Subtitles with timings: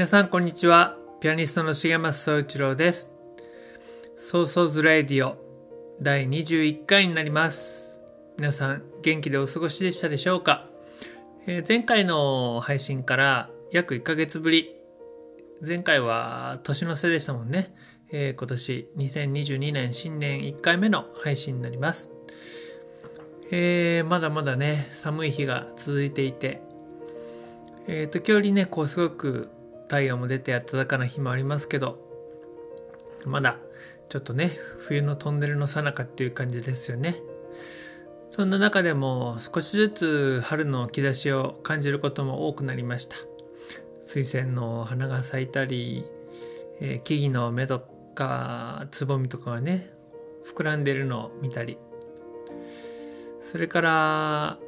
[0.00, 0.96] 皆さんこんにちは。
[1.20, 3.10] ピアニストの重松総一郎です。
[4.16, 5.36] ソーソーズラディオ
[6.00, 8.00] 第21回になります。
[8.38, 10.64] 皆さん元気でお過ごしでしたでしょうか、
[11.46, 14.74] えー前回の配信から約1ヶ月ぶり。
[15.60, 17.74] 前回は年の瀬でしたもんね、
[18.10, 22.08] えー今年2022年新年1回目の配信になります。
[23.50, 26.62] えーまだまだね寒い日が続いていて。
[27.86, 29.59] えっー時折ねこうすごく
[29.90, 31.98] 太陽も出て暖かな日もありますけど
[33.26, 33.58] まだ
[34.08, 37.16] ちょっとね冬のトンネルの最中っていう感じですよね。
[38.28, 43.16] そんな中でも少しずつ春の兆しを感じることも多くなりました。
[44.04, 46.04] 水仙の花が咲いたり、
[46.80, 47.80] えー木々の芽と
[48.14, 49.92] かつぼみとかがね
[50.46, 51.78] 膨らんでるのを見たり。
[53.40, 54.58] それから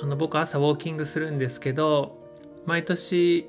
[0.00, 2.18] あの僕朝ウォーキングするんですけど
[2.66, 3.48] 毎年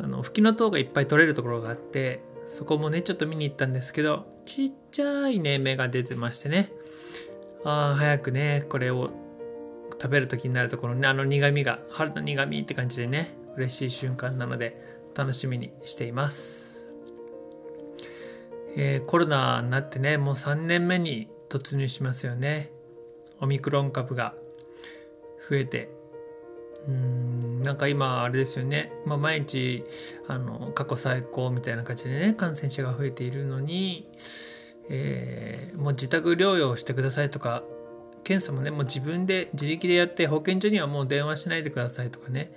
[0.00, 6.72] あの吹きの塔がいっぱい取れるところがあってそこもねちょっと見に行ったんですけどちっちゃいね芽が出てましてね。
[7.64, 9.10] ああ早くねこれを
[9.92, 16.84] 食べる時になるところねあの苦みが春の苦みって感じでね嬉しい瞬間なので楽しみにしています、
[18.76, 22.72] えーコロナになってねもう3年目に突入しますよね。
[23.40, 24.34] オミクロン株が
[25.48, 25.90] 増えて
[26.88, 29.84] うんなんか今あれですよね、まあ、毎日
[30.28, 34.08] あの過去最高みたいな感じでね感染者が増えているのに、
[34.88, 37.62] えーもう自宅療養してくださいとか
[38.22, 42.52] 検査もねもう自分で自力でやって保健所にはもう電話しないでくださいとかね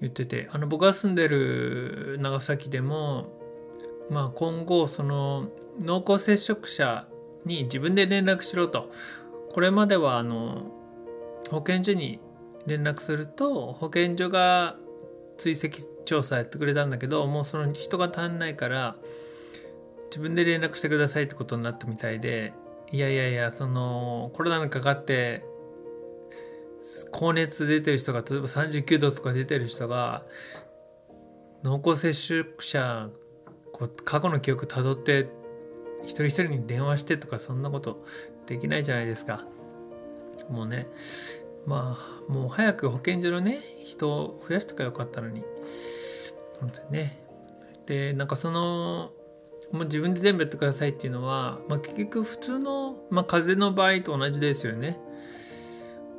[0.00, 3.32] 言っててあの僕が住んでる長崎でも
[4.08, 5.48] まあ今後その
[5.80, 7.06] 濃厚接触者
[7.44, 8.92] に自分で連絡しろと。
[9.52, 10.70] これまではあの
[11.50, 12.20] 保健所に
[12.66, 14.76] 連絡すると保健所が
[15.38, 18.96] 追跡調査やってくれたんだけどもうその人が足んないから
[20.10, 22.52] 自分で連絡してくださいってことになったみたいで
[22.92, 25.44] いやいやいやそのコロナにかかって
[27.10, 30.24] 高熱出てる人が例えば39度とか出てる人が
[31.62, 33.10] 濃厚接触者
[33.72, 35.28] こう過去の記憶たどって
[36.02, 38.04] 一人一人に電話してとかそんなこと
[38.46, 39.44] できないじゃないですか。
[40.48, 40.88] もうね
[41.66, 45.42] まあもう早く保健所のね人を増やしとかよかったのに。
[46.60, 47.20] 本当にね。
[47.86, 49.10] でなんかその
[49.72, 54.98] もう自分で全部やってくださいっていうのは、まあ、結局普通の、まあ、風邪の場合と同じですよね。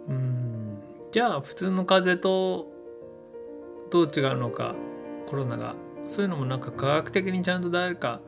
[0.07, 0.77] うん。
[1.11, 2.71] じゃあ普通の風邪と
[3.89, 4.75] どう違うのか
[5.27, 5.75] コロナが。
[6.07, 8.19] そういうのもなんか科学的にちゃんと誰か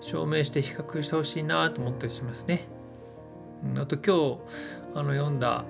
[0.00, 2.66] 証明して比較してほしいなと思ったりしますね。
[3.76, 5.64] あと今日あの読んだ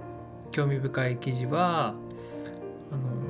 [0.52, 1.94] 興味深い記事は
[2.90, 3.20] あのー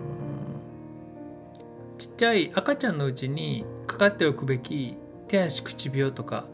[1.98, 4.96] ちっちゃい赤ちゃんのうちにかかっておくべき
[5.28, 6.46] 手足口病とか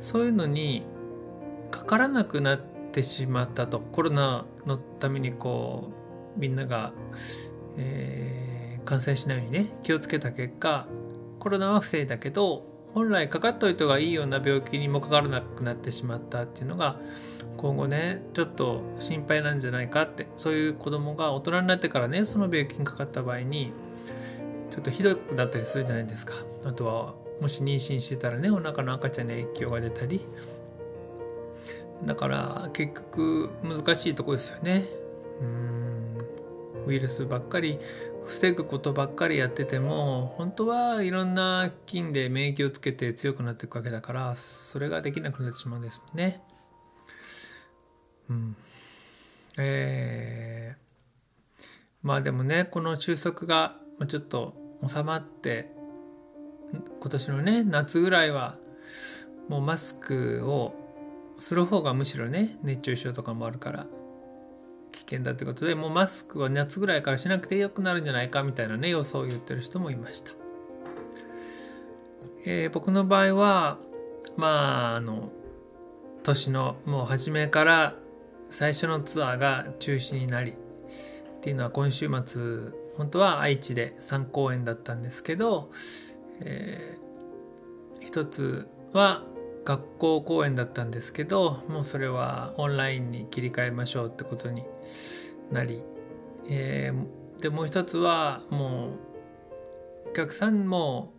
[0.00, 0.82] そういうのに
[1.70, 2.60] かからなくなっ
[2.92, 5.90] てしまったとコロナのためにこ
[6.36, 6.92] うみんなが、
[7.78, 8.52] えー
[8.84, 10.86] 感染しないようにね気をつけた結果
[11.38, 16.98] コロナは防いだけど本来かかっといた方がいいような病気にもかからなくなってしまったっていうのが
[17.56, 23.72] 今後ねちょっと心配なんじゃないかってそういう子供が大人になってからねその病気にかかった場合に
[24.70, 26.34] ちょっとひどくなったりするじゃないですか。
[26.64, 30.26] あとはもし妊娠してたらねお腹の赤ちゃんに影響が出たり。
[32.04, 34.86] だから結局難しいとこですよね。
[35.40, 36.16] うん。
[36.86, 37.78] ウイルスばっかり
[38.26, 46.40] 防ぐことばっかりやってても本当はいろんな菌で免疫をつけて強くなっていくわけだからそれができなくなってしまうんですもんね。
[48.30, 48.56] うん、
[49.58, 50.82] えー
[52.02, 53.76] まあでもねこの収束が
[54.08, 54.54] ちょっと
[54.86, 55.70] 収まって
[56.72, 58.56] 今年のね夏ぐらいは
[59.48, 60.74] もうマスクを
[61.38, 63.86] する方がむしろね熱中症とかもあるから
[64.92, 70.32] 危険だってことでもうマスクは夏ぐらいからしなくてよくなるんじゃないかみたいなね予想を言ってる人もいました、
[72.44, 73.78] えー、僕の場合は
[74.36, 75.30] まああの
[76.22, 77.94] 年のもう初めから
[78.50, 80.54] 最初のツアーが中止になりっ
[81.40, 82.42] ていうのは今週末
[82.96, 85.70] 本当は愛知で3公演だったんですけど、
[86.40, 89.24] えー、一つは
[89.64, 94.64] 学校公演だったんですけどもうそれはオンラインに切り替えましょうってことに
[95.50, 95.82] なり、
[96.48, 98.96] えー、でもう一つはも
[100.06, 101.12] うお客さんも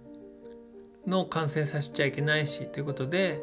[1.08, 3.42] の感染させちゃいけないしということで、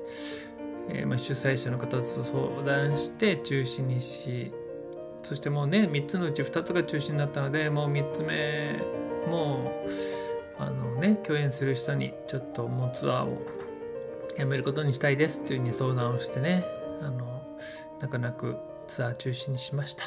[0.89, 4.53] えー、まあ、主催者の方と相談して中止にし
[5.23, 8.83] そしてもうね3つのうち2つが中止になったのでもう3つ目
[9.29, 13.39] もうあのね共演する人にちょっともうツアーを
[14.39, 16.65] やめることにしたいですっていうふうに相談をしてね
[17.03, 17.43] あの
[18.01, 18.57] 泣く泣く
[18.91, 20.03] ツアー中止にしました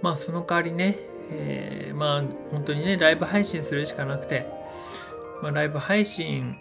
[0.00, 0.96] まあその代わりね、
[1.30, 4.46] えー、まあ本当にねライブ配信するしかなくて、
[5.42, 6.52] まあ、ライブ配信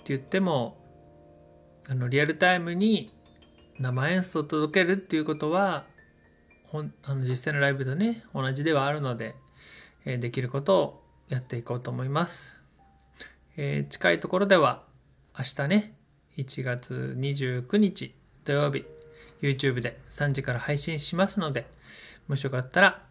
[0.00, 0.76] って言っても
[1.88, 3.10] あのリアルタイムに
[3.78, 5.86] 生演奏を届けるっていうことは
[6.66, 9.34] ほんあの実際のライブとね同じではあるので、
[10.04, 12.58] えー、できることをやっていこうと思います。
[13.56, 14.84] えー、近いところでは
[15.38, 15.94] 明日ね
[16.36, 18.14] 1月29日
[18.44, 18.84] 土曜日
[19.42, 21.66] YouTube で3時から配信しますので
[22.28, 23.02] もしよかったら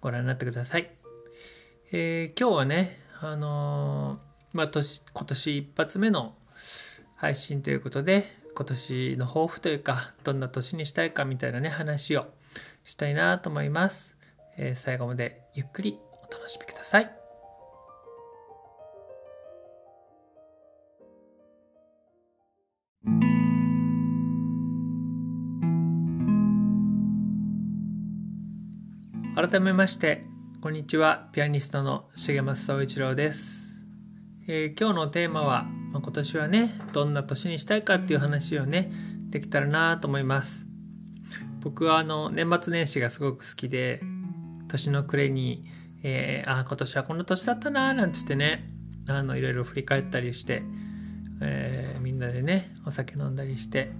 [0.00, 0.90] ご覧になってください、
[1.92, 6.34] えー、今日はねあのー、まあ年今年一発目の
[7.16, 8.24] 配信ということで
[8.54, 12.26] 今年の抱負というかどんな年にしたいかみたいなね話を
[12.84, 14.16] したいなと思います、
[14.56, 15.98] えー、最後までゆっくり
[16.28, 17.19] お楽しみください。
[29.40, 30.26] 改めまして
[30.60, 31.30] こんにちは。
[31.32, 33.82] ピアニストの重松総一郎です、
[34.46, 38.92] えー、今日のテーマは、まあ、今年はねどんな年にしたいかっていう話をね
[39.30, 40.66] できたらなと思います。
[41.60, 44.02] 僕はあの年末年始がすごく好きで
[44.68, 45.64] 年の暮れに、
[46.02, 48.68] えー、あ今年はこの年だったななんつってね
[49.08, 50.62] あのいろいろ振り返ったりして、
[51.40, 53.90] えー、みんなでねお酒飲んだりして、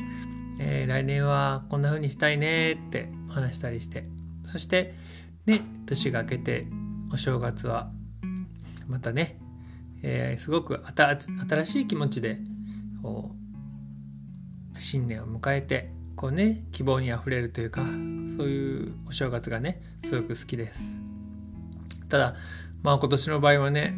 [0.60, 4.04] えー、来年はこんな風にしたいねって話したりして
[4.44, 4.94] そして
[5.46, 6.66] で年が明けて
[7.12, 7.90] お正月は
[8.86, 9.38] またね、
[10.02, 10.82] えー、すごく
[11.44, 12.38] 新しい気持ちで
[13.02, 17.84] こう新年を迎えてこうね希望にあふれるというか
[18.36, 20.80] そういうお正月がねすごく好きです。
[22.08, 22.34] ただ
[22.82, 23.94] まあ今年の場合はね、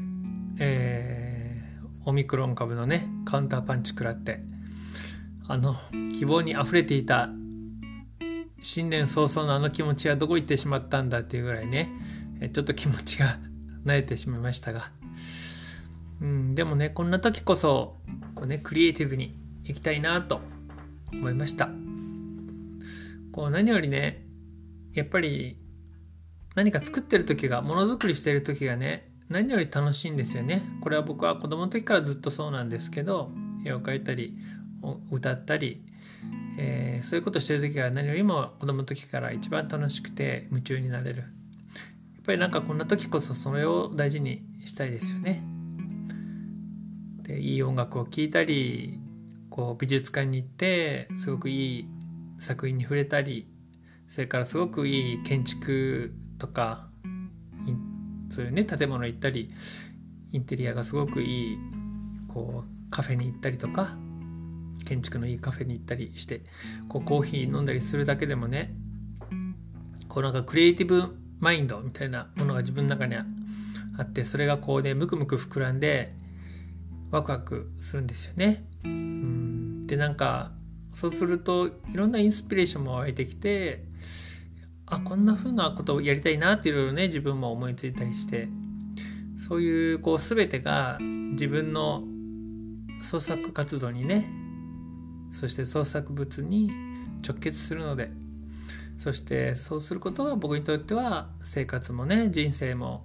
[0.58, 4.40] えー、オミクロン株のねカウンターパンチ食らって
[5.48, 5.76] あの
[6.18, 7.30] 希望にあふれていた
[8.62, 11.90] 新年早々のあの気持ちはどこ行ってしまったんだっていうぐらいね
[12.52, 13.38] ちょっと気持ちが
[13.84, 14.92] 慣れてしまいましたが、
[16.20, 17.96] うん、でもねこんな時こそ
[18.34, 20.40] こう、ね、クリエイティブにいきたいなと
[21.12, 21.68] 思いました。
[23.32, 24.24] こう何よりね
[24.92, 25.58] やっぱり
[26.54, 30.62] 何か作ってる時がものづくりしてる時がね何より楽しいんですよね。
[30.80, 33.32] これは僕は子供の時からずっとそうなんですけど
[33.64, 34.36] 絵を描いたり
[35.10, 35.82] 歌ったり
[36.58, 41.20] えー、そういうことしてる時は何よりも子供の時から一番楽しくて夢中になれる。
[41.20, 45.42] やっぱりなんかこんな時こそそれを大事にしたいですよね。
[47.22, 49.00] でいい音楽を聴いたり
[49.50, 51.88] こう美術館に行ってすごくいい
[52.38, 53.48] 作品に触れたり
[54.08, 56.88] それからすごくいい建築とか
[58.32, 59.52] そういうね建物行ったり
[60.32, 61.58] インテリアがすごくいい
[62.32, 63.94] こうカフェに行ったりとか
[64.92, 66.42] 建築のいいカフェに行ったりして
[66.90, 68.74] こうコーヒー飲んだりするだけでもね
[70.06, 73.24] こうなんかクリエイティブマインドみたいなものが自分の中にあ
[74.02, 76.14] ってそれがこうねムクムク膨らんで
[77.10, 78.64] ワクワクするんですよね。
[78.84, 80.52] うんでなんか
[80.94, 83.84] そうするといろんなインスピレーションも湧いてきて
[84.84, 88.48] あこんな風なことをやりたいなっていろいろね自分も思いついたりして
[89.38, 92.02] そういうこう全てが自分の
[93.00, 94.41] 創作活動にね
[95.32, 96.70] そして創作物に
[97.26, 98.10] 直結するので
[98.98, 103.04] そしてそうすることは僕にとっては生活もね人生も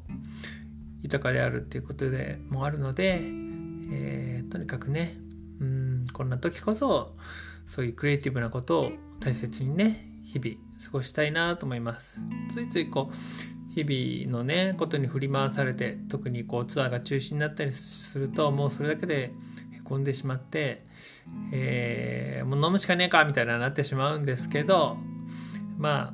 [1.02, 3.22] 豊かであるっていうことでもあるので、
[3.92, 5.18] えー、とにかくね
[5.60, 7.16] うんこんな時こそ
[7.66, 12.20] そういうクリエイティブなことを大切にね日々過ごしたいなと思います。
[12.52, 19.34] ついついこう日々のねことに振り回されて特にこうツアーが中止になったりするともうそれだけで
[19.88, 20.84] へこんでしまって、
[21.52, 24.98] えー、もう飲むしかねえかみたいななってしまうんですけど
[25.78, 26.14] ま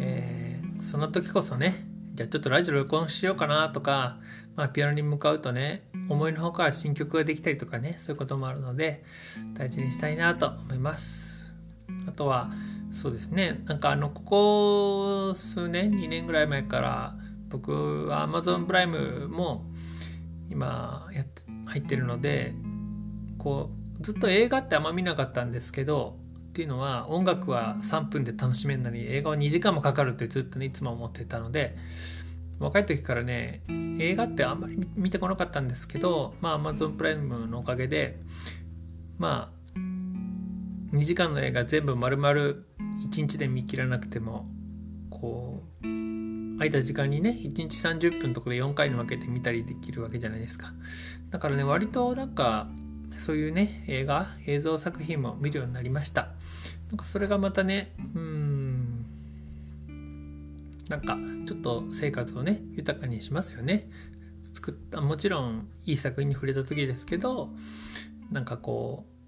[0.00, 1.84] えー、その時こそね
[2.14, 4.18] じゃあちょっとラジオ録音しようかなとか、
[4.54, 9.02] まあ、ピアノに向かうとね思いのほか新曲ができたりとかねそういうこともあるので
[9.54, 11.30] 大事にしたいなと思います。
[12.08, 12.50] あとは
[12.92, 17.16] そうですねなんかあのここ数年2年ぐらい前から
[17.48, 19.64] 僕は Amazon プライムも
[20.48, 21.39] 今やって
[21.70, 22.54] 入ってるので
[23.38, 26.18] こうずっと映画ってあんま見なかったんですけど
[26.50, 31.76] っていうのは音楽は3分で楽しめるのに映画は2時間もかかるってずっとねいつも思ってたので
[32.58, 33.62] 若い時からね
[33.98, 38.18] 映画ってあんまり見てこなかったんですけどまあ Amazon プライムのおかげで
[39.18, 39.78] まあ
[40.92, 42.56] 2時間の映画全部丸々1
[43.12, 44.48] 日で見切らなくても
[45.08, 45.99] こう
[46.60, 50.74] 空いた時間にね1日30分とかで4回に分けて見たりできるわけじゃないですか。
[51.30, 52.68] だからね割となんか
[53.16, 56.28] そういうね映画映像作品も見るようになりました。
[56.90, 59.06] なんかそれがまたねうん
[60.90, 63.88] なんかちょっと生活をね豊かにしますよね。
[64.52, 67.48] 作ったもちろんいい作品に触れた時ですけど
[68.30, 69.19] なんかこう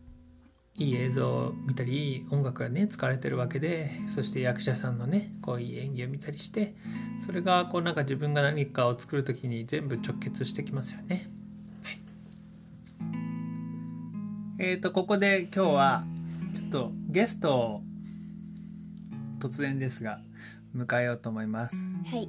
[0.77, 6.75] いい映像を見たり音楽がね使われてるわけでそして役者さんのねこういい演技を見たりして
[7.27, 11.29] それがこうなんか自分が何かを作る時に全部直結してきますよね。
[11.83, 12.01] はい、
[14.59, 16.05] えっ、ー、とここで今日は
[16.55, 17.83] ちょっとゲストを
[19.41, 20.21] 突然ですが
[20.75, 21.77] 迎えようと思います。
[22.07, 22.29] はい。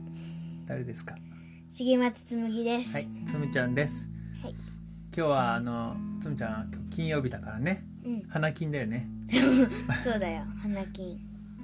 [0.66, 1.16] 誰ですか？
[1.72, 2.94] 重松つむぎです。
[2.94, 4.06] はいつむちゃんです。
[4.42, 4.56] はい。
[5.16, 9.08] 今日はあのつむちゃん金曜日だからね、うん、花金だよね。
[10.04, 10.44] そうだよ。
[10.62, 11.20] 花金。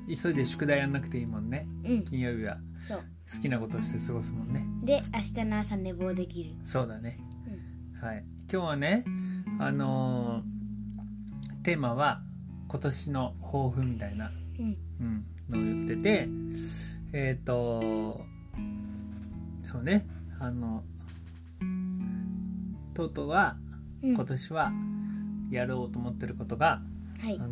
[0.08, 2.58] 急いで宿題やんなくていいもんね、うん、金曜日は。
[2.88, 3.03] そう。
[3.36, 4.65] 好きなことをして過ごすもんね。
[4.84, 6.55] で明日の朝寝坊できる。
[6.65, 7.19] そうだね、
[7.93, 8.24] うん、はい。
[8.51, 9.05] 今日はね
[9.60, 12.24] あのー、テーマは
[12.67, 16.27] 今年の抱負みたいな、うん、うん、のを言ってて
[17.13, 18.25] えっ、ー、と
[19.63, 20.08] そうね。
[20.39, 20.84] あの
[22.93, 23.58] とうとうは
[24.01, 24.72] 今年は
[25.51, 26.82] やろうと思ってることが、
[27.24, 27.48] うん、あ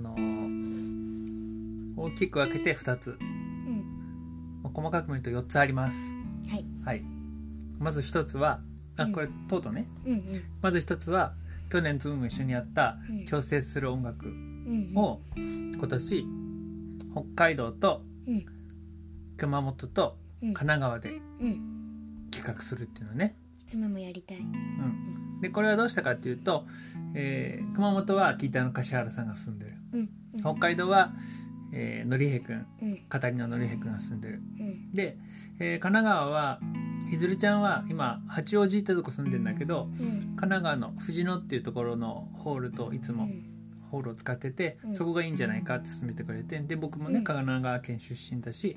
[1.96, 5.98] の大きく分けて2つ、うん、細かく見ると4つあります。
[6.48, 7.04] はい、はい、
[7.80, 8.62] まず1つは
[8.98, 11.34] あこれ、とうとうね、うんうん、まず1つは
[11.70, 12.98] 去年ズームも一緒にやった
[13.30, 14.28] 共生する音楽
[14.96, 16.26] を今年
[17.12, 18.04] 北海道と
[19.38, 21.22] 熊本と神奈川で
[22.32, 23.36] 企画するっていうのね。
[23.68, 26.66] いつもやりたい、うん、でこれはどうしたかっていうと、
[27.14, 31.12] えー、熊本は北の柏原さんが住んでる、うんうん、北海道は、
[31.74, 35.18] えー、のりへくん、うん、語りののりへくんが住んでる、うん、で、
[35.60, 36.62] えー、神奈川は
[37.12, 43.28] ひずるちゃんは今八王子ってとこ住んでるんだけど、うん、神奈川の藤野っていうところのホールといつも、
[43.92, 48.76] ホールを使ってて、そこがいいんじゃないかって勧めてくれてで僕もね、神奈川県出身だし、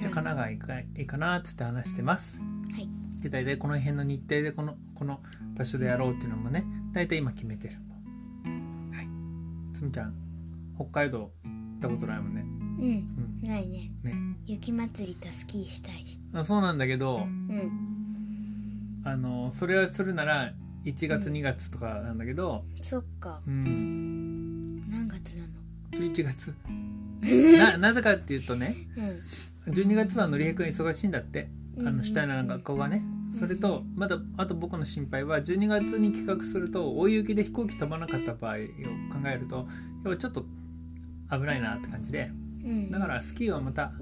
[0.00, 2.38] 神奈川いいかいいかなっつって話してます。
[2.38, 5.20] はい、で大体この辺の日程でこのこの
[5.56, 7.76] 場所でやろうっていうのもね大体今決めてる。
[8.92, 9.08] はい。
[9.74, 10.14] つむちゃん
[10.76, 12.42] 北海道行ったことないもんね。
[12.42, 13.90] うん、うん、ないね。
[14.02, 14.14] ね。
[14.44, 16.20] 雪祭りとスキーしたいし。
[16.34, 20.52] あそうなんだけど、うん、あのそれをするなら
[20.84, 23.40] 1月、2月とかなんだけどそっか。
[23.46, 24.90] うん。
[24.90, 25.52] 何月なの
[25.92, 26.54] ？11月。
[27.58, 28.76] ななぜかっていうとね、
[29.66, 31.48] うん、12月はのりへくん忙しいんだって。
[31.78, 33.02] あのシュタイナーの学校がね、
[33.38, 38.62] それとまだあと僕の心配は12月に企画すると大雪で飛行機飛ばなかった場合を考
[39.26, 39.66] えるとやっ
[40.14, 40.44] ぱちょっと
[41.30, 42.30] 危ないなって感じで、
[42.64, 43.92] うん、だからスキーはまた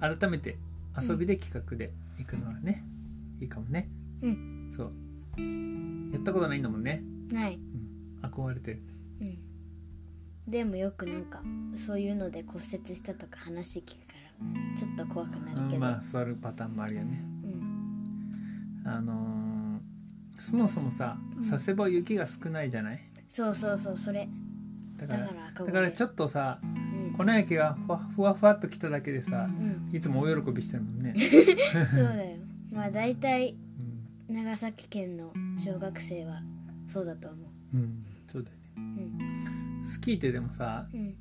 [0.00, 0.58] 改めて
[1.00, 2.84] 遊びで企画で行くのはね、
[3.40, 3.88] いいかもね、
[4.20, 4.92] うん、そう。
[6.12, 7.02] やったことないんだもんね。
[7.30, 8.82] ない、うん、憧れてる。
[9.20, 9.38] うん。
[10.48, 11.40] でもよくなんか
[11.76, 14.01] そういうので骨折したとか話聞く
[14.76, 17.22] ちょっと怖くなるけど、うん、まあ座るパターンもあるよね。
[17.44, 18.82] うん。
[18.84, 21.16] あのー、そもそもさ
[21.48, 24.28] 佐世保雪が少ないじゃない、そうそうそうそれ。
[24.96, 31.14] だからだからちょっとさ、うん、粉雪がふわふわふわっと来ただけでさ、うん、いつも大喜びしてるもんね。
[31.90, 32.38] そうだよ。
[32.72, 33.56] まあ大体
[34.28, 36.42] 長崎県の小学生は
[36.88, 37.36] そうだと思
[37.74, 37.76] う。
[37.76, 41.14] うんそうだよね、うん、スキーってでもさ、うん、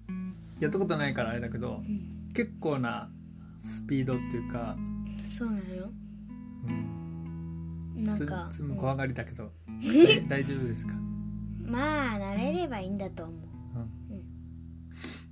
[0.59, 3.09] やったことないからあれだけど、うん、結構な
[3.63, 4.75] スピードっていうか
[5.29, 5.61] そうなの
[6.67, 8.03] うん。
[8.05, 9.51] なんかつも怖がりだけど、
[10.27, 10.93] 大丈夫ですか？
[11.63, 13.35] まあ慣れればいいんだと思う、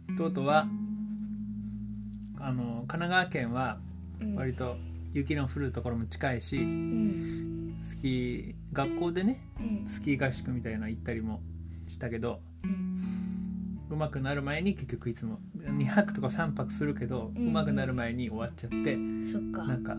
[0.10, 0.68] うん、とうとうは
[2.40, 3.80] あの神奈川県は
[4.22, 4.36] うん。
[4.36, 4.78] 割と
[5.14, 7.80] 雪の降るところも近いしうん。
[7.82, 9.88] スキー学校でねうん。
[9.88, 11.42] スキー合宿みたいなの行ったりも
[11.88, 12.89] したけどうん
[13.90, 17.54] 上手くなる前に結局いつも2泊とか3泊するけどうん。
[17.54, 18.98] 上手くなる前に終わっちゃって
[19.32, 19.64] そっか。
[19.64, 19.98] なんか、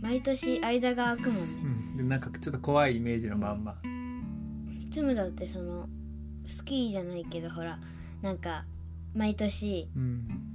[0.00, 1.62] 毎年間が空くもんね。
[1.62, 3.76] うん、でなんかちょっと怖いイメージのまんま。
[4.90, 5.88] つむだってその
[6.44, 7.78] スキーじゃないけどほら
[8.20, 8.64] なんか
[9.14, 10.48] 毎年うん。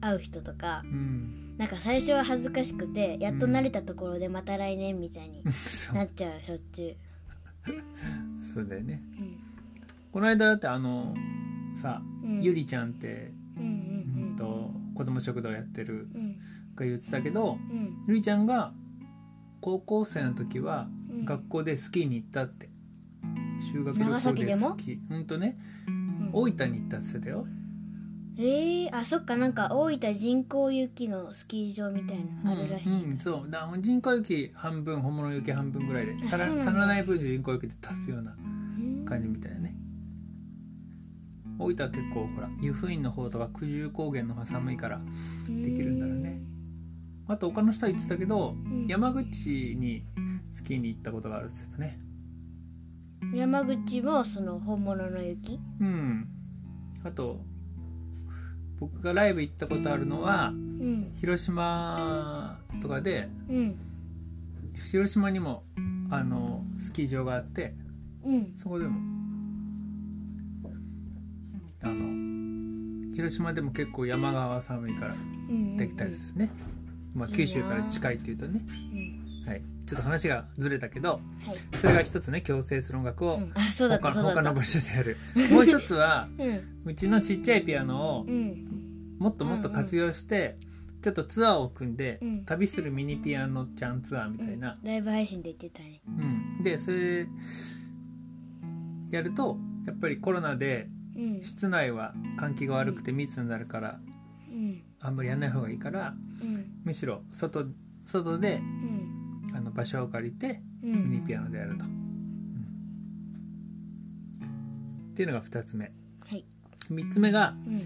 [0.00, 1.54] 会う人とかうん。
[1.56, 9.02] なんか最初は恥ずかしくてやっと慣れたところでまた来年みたいに そなっちゃうしょっちゅう、 そうだよね。
[9.18, 9.36] うん。
[10.12, 11.14] この間だってあの
[11.86, 12.42] さ、うん。
[12.42, 13.64] ゆりちゃんって、うん
[14.30, 16.20] うん、と子供食堂やってるうん。
[16.20, 16.36] うん
[16.76, 18.04] が言ってたけどうん。
[18.06, 18.72] ゆりちゃんが
[19.62, 21.24] 高校生の時はうん。
[21.24, 22.68] 学校でスキーに行ったって。
[23.72, 24.98] 修学旅行でもスキー。
[25.10, 26.30] うんとねうん。
[26.32, 27.46] 大分に行ったって言ってたよ。
[28.38, 33.50] えー、あそっかなんか大分人工雪のスキー場みたいなのあるらしい、うんうんそう。
[33.50, 36.14] だ人工雪半分本物雪半分ぐらいで。
[36.26, 39.65] 足らない分で人工雪で足すようなうん感じみたいなね
[41.58, 45.00] 大分は結構ほら湯布院の方とか九十高原の方が寒いから
[45.48, 46.40] できるんだろうね。
[47.28, 48.86] あと他の人は言ってたけど、ん。
[48.86, 50.04] 山口に
[50.54, 51.98] スキーに行ったことがあるって言ってたね。
[53.34, 55.58] 山口もその本物の雪？
[55.80, 56.28] うん。
[57.04, 57.40] あと
[58.78, 61.12] 僕がライブ行ったことあるのはうん。
[61.16, 63.76] 広島とかでうん。
[64.90, 65.64] 広島にも
[66.10, 67.74] あのスキー場があって
[68.24, 68.54] うん。
[68.62, 69.00] そこでも
[71.86, 76.50] あの広島でも結構山側は寒いからうんできたりですね、
[77.14, 77.36] まあ、いいな。
[77.38, 78.60] 九州から近いっていうとね、
[79.44, 79.50] うん。
[79.50, 84.12] はい、ちょっと話がずれたけどはい、それが一つね矯正する音楽を他そうだった。
[84.12, 85.16] 他の場所でやる。
[85.50, 86.60] もう一つはうん。
[86.84, 89.16] うちのちっちゃいピアノをうん。
[89.18, 90.58] もっともっと活用して、
[91.00, 92.44] ちょっとツアーを組んで、うん。
[92.44, 96.02] 旅するミニピアノちゃんツアーみたいな、ライブ配信で言ってたね。
[96.06, 96.62] うん。
[96.62, 97.26] でそれ
[99.10, 101.42] やるとやっぱりコロナでうん。
[101.42, 103.98] 室内は換気が悪くて密になるから
[104.50, 104.82] うん。
[105.00, 106.64] あんまりやんない方がいいからうん。
[106.84, 107.66] むしろ外
[108.04, 109.56] 外でうん。
[109.56, 111.88] あの場所を借りてうミニんピアノでやると、っ
[115.14, 115.86] ていうのが2つ目。
[116.28, 116.44] はい。
[116.90, 117.80] 3つ目が、うん。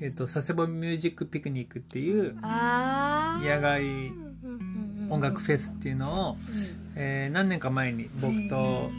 [0.00, 3.54] えー、と佐世保ミュージックピクニックっていうあー。
[3.54, 3.90] 野外うん
[4.42, 6.38] うんうん音楽フェスっていうのを、うん。
[6.94, 8.90] えー何年か前に僕と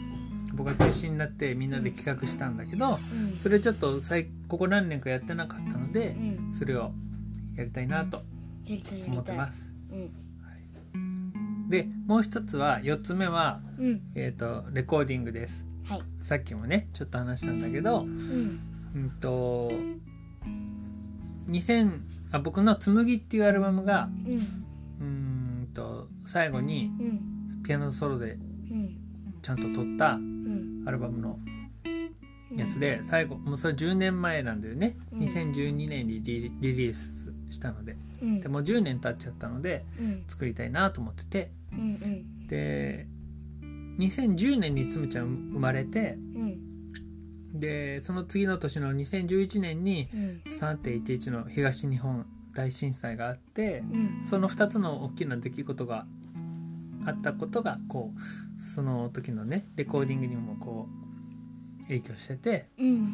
[0.54, 3.38] 僕が中心になってみんなで企画したんだけどうん。
[3.38, 6.56] それちょっと最ここ何年かやってなかったのでうん。
[6.58, 6.92] それを
[7.56, 8.22] やりたいなと
[9.08, 9.68] 思ってます。
[9.90, 11.68] うん。
[11.68, 14.00] でもう一つは4つ目は、うん。
[14.14, 15.64] えー、とレコーディングです。
[15.84, 16.02] はい。
[16.22, 18.60] さっきもねちょっと話したんだけどうん。
[18.94, 19.72] うんと
[21.50, 22.00] 2000
[22.32, 24.34] あ僕の「紬」っていうアルバムがうん。
[25.00, 25.04] うー
[25.64, 27.62] んと最後にうん。
[27.64, 28.32] ピアノソロで
[28.70, 28.96] うん。
[29.40, 30.31] ちゃんと撮ったうん
[30.86, 31.38] アルバムの
[32.56, 35.20] やつで最後もうそれ10年前なんだよね、うん。
[35.20, 37.96] 2012年にリリリースしたので。
[38.22, 38.40] うん。
[38.40, 40.24] でもう10年経っちゃったのでうん。
[40.28, 41.50] 作りたいなと思ってて。
[41.72, 42.46] うんうん。
[42.46, 43.06] で
[43.98, 47.58] 2010年につむちゃん生まれてうん。
[47.58, 50.42] でその次の年の2011年にうん。
[50.50, 54.26] 3.11の東日本大震災があってうん。
[54.28, 56.06] その2つの大きな出来事が
[57.04, 58.20] あったことがこう
[58.74, 60.88] その時のねレコーディングにもこ
[61.80, 63.12] う影響しててうん。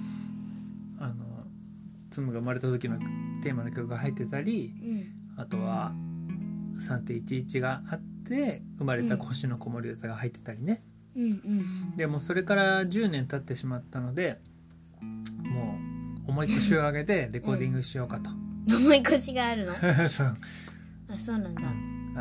[1.00, 1.14] あの
[2.10, 2.98] ツムが生まれた時の
[3.42, 5.40] テーマの曲が入ってたりうん。
[5.40, 5.92] あとは
[6.78, 10.82] 3.11があって生まれた星の子守歌が入ってたりね、
[11.16, 11.96] うんうん。
[11.96, 14.38] でもうそれから10年経ってしまったので
[15.00, 15.78] も
[16.26, 18.30] う重い腰を上げてレコーディングしようかと、
[18.68, 19.74] 重い腰があるの？
[20.08, 20.36] そう。
[21.08, 21.62] あそうなんだ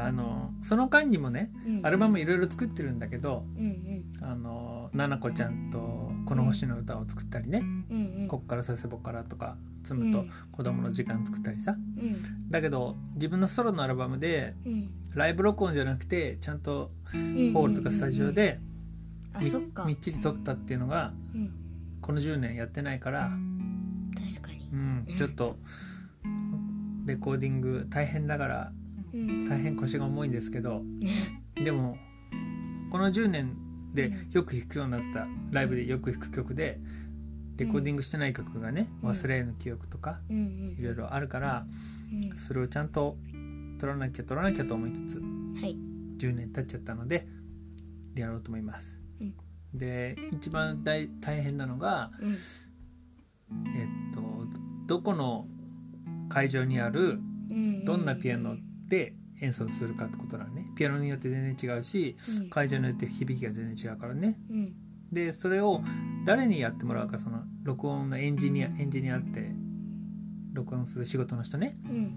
[0.05, 1.85] あのその間にもねうん。
[1.85, 4.05] アルバムいろいろ作ってるんだけどうんうん。
[4.21, 11.75] あのななこちゃんと「この星の歌」を作ったりねうんうん「こっから佐世保から」とか「つむと子供の時間」作ったりさ。
[11.97, 12.49] うん。
[12.49, 14.89] だけど自分のソロのアルバムでうん。
[15.15, 18.59] ライブ録音じゃなくてちゃんとうんホールとかスタジオで
[19.39, 19.85] みっか。
[19.85, 21.51] みっちり撮ったっていうのがうん。
[22.01, 23.31] この10年やってないから、
[24.15, 24.69] 確かに。
[24.71, 25.57] うん、ちょっと
[27.05, 28.76] レコーディング大変だからうん
[29.49, 30.81] 大変腰が重いんですけど
[31.55, 31.97] でも
[32.91, 33.55] この10年
[33.93, 36.79] でよく弾くようになったライブでよく弾く曲で
[37.57, 39.09] レコーディングしてない曲がね「うん。
[39.09, 41.65] 忘れぬ記憶」とかうんいろいろあるから
[42.11, 42.37] うん。
[42.37, 43.17] それをちゃんと
[43.79, 45.75] 撮らなきゃ撮らなきゃと思いつつうんはい。
[46.17, 47.27] 10年経っちゃったので
[48.15, 49.33] やろうと思います、うん。
[49.73, 52.31] で一番大大変なのがうん。
[53.75, 54.21] えっと
[54.85, 55.47] どこの
[56.29, 57.85] 会場にあるうん。
[57.85, 60.65] どんなピアノで演奏するかってことだね。
[60.75, 62.49] ピアノによって全然違うしうん。
[62.49, 64.39] 会場によって響きが全然違うからね。
[64.49, 64.73] うん。
[65.11, 65.81] でそれを
[66.25, 69.51] 誰にやってもらうかその録音のエンジニアエンジニアって
[70.53, 71.77] 録音する仕事の人ね。
[71.85, 72.13] うん。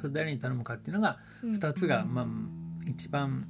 [0.00, 1.54] それ誰に頼むかっていうのがうん。
[1.54, 2.26] 2つが、まあ、
[2.86, 3.46] 一番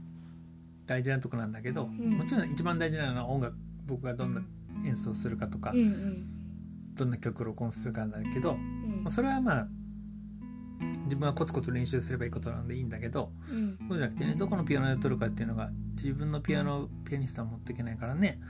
[0.86, 2.18] 大事なとこなんだけど、ん。
[2.18, 4.42] もちろん一番大事なのは音楽僕がどんな
[4.84, 6.94] 演奏するかとか、うんうん。
[6.94, 8.56] どんな曲を録音するかなんだけど、
[9.10, 9.68] それはまあ
[11.08, 13.78] 自分はコツコツ練習すればいいことなんでいいんだけどうん。
[13.88, 18.40] そうじゃなくてねどこのピアノで撮るかっていうのが自分のピアノピアニストは持っていけないからね。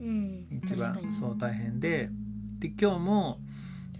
[0.00, 0.46] うん。
[0.64, 2.10] 一番そう大変で。
[2.58, 3.40] で今日も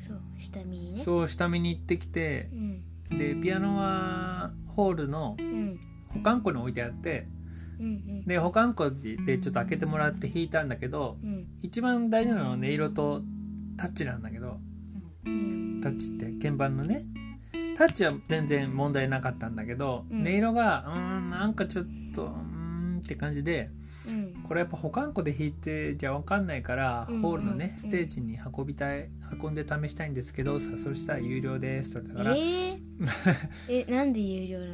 [0.06, 1.04] そう下見にね。
[1.04, 2.84] そう下見に行ってきてうん。
[3.18, 5.78] でピアノはホールのうん。
[6.08, 7.26] 保管庫に置いてあって
[7.78, 8.24] うんうん。
[8.26, 11.46] で保管庫でちょっと開けてもらって弾いたんだけどうん。
[11.62, 13.22] 一番大事なのは音色と
[13.76, 14.58] タッチなんだけど
[15.24, 15.80] うん。
[15.82, 17.04] タッチって鍵盤のね
[17.78, 20.22] タッチは全然問題なかったんだけど、うん。
[20.22, 23.70] 音色がうーんなんかちょっとうーんって感じで
[24.08, 24.34] うん。
[24.42, 29.08] これやっぱ保管庫で弾いてじゃ分かんないから、うんホールのねうんステージに運びたい
[29.40, 32.78] 運んで試したいんですけどさそしたら有料ですとだから、えー、
[33.68, 34.72] えなんで有料なの？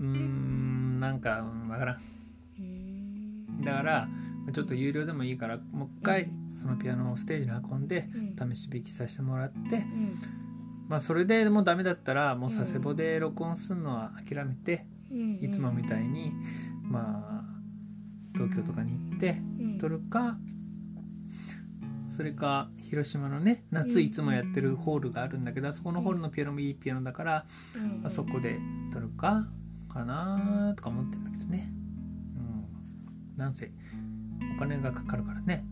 [0.00, 3.64] うーんなんかうん分からん。
[3.64, 4.08] だから
[4.52, 8.52] ちょっと有料でもいいからもう一回そのピアノをステージに運んでうん。
[8.54, 10.18] 試し弾きさせてもらってうん
[10.88, 15.38] まあそれでもうダメだったらもう佐世保で録音するのは諦めて、うん。
[15.42, 16.32] いつもみたいに
[16.82, 17.44] まあ
[18.34, 19.78] 東京とかに行ってうん。
[19.78, 20.36] 撮るか
[22.16, 23.78] それか広島のねうん。
[23.78, 28.06] 夏いつもやってるホールがあるんだけどあそこのホールのピアノもいいピアノだからうん。
[28.06, 28.58] あそこで
[28.92, 29.46] 撮るか
[29.92, 31.70] かなとか思ってるんだけどね。
[33.36, 33.38] うん。
[33.38, 33.70] なんせ
[34.56, 35.64] お金がかかるからね。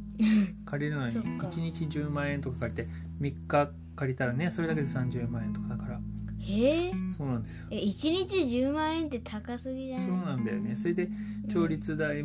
[0.64, 1.48] 借りるのにそっか。
[1.48, 2.88] 1日10万円とか借りて
[3.20, 6.00] 3日借りたらねそれだけで30万円とかだから。
[6.48, 6.90] え。
[6.92, 7.66] ー、そうなんですよ。
[7.70, 10.06] え一日10万円って高すぎじゃない？
[10.06, 10.76] そうなんだよね。
[10.76, 11.08] それで
[11.48, 12.24] 調律代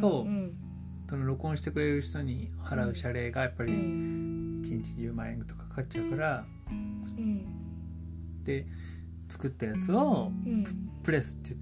[0.00, 0.52] とうん
[1.10, 6.44] その録音してくれる人に払う謝礼がやっぱりうん1日10万円とかかかっちゃうから。
[6.70, 7.44] うん。
[8.44, 8.66] で
[9.28, 10.64] 作ったやつをうん。
[11.02, 11.60] プレスって言っ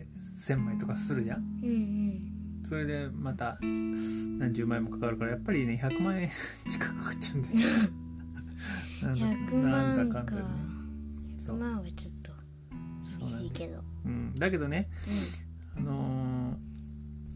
[0.00, 1.38] て1000枚とかするじゃん。
[1.62, 2.32] うんうん。
[2.68, 6.28] それでまた何十万円もかかるからやっぱりね100万円
[6.68, 7.56] 近くかかっちゃうんだよ
[9.02, 10.42] なんだ100なん万かんだでね
[11.38, 12.32] そ100う万はちょっと
[13.18, 13.82] 厳しいけど。
[14.04, 14.88] うん、だけどね
[15.76, 16.56] うあのー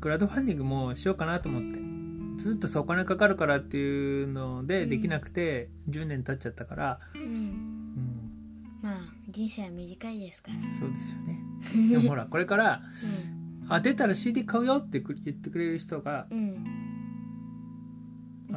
[0.01, 1.79] クラウドファンディングもしようかなと思って。
[2.43, 4.91] ずっとさお金かかるからっていうのでうん。
[4.91, 7.27] できなくて10年経っちゃったから、んうん。
[7.27, 10.57] うん、まあ人生は短いですから。
[10.81, 11.39] そうですよね。
[11.91, 12.83] でもほらこれから
[13.69, 16.35] 「あ出たら CD 買うよ」ってく言ってくれる人があ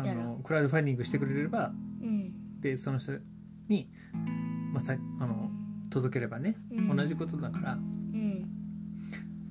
[0.02, 2.34] のクラウドファンディングしてくれればうん
[2.66, 3.14] でその人
[3.68, 3.90] に、
[4.74, 5.52] まあ、さあの
[5.92, 6.96] 届ければね、うん。
[6.96, 8.50] 同じことだからうん。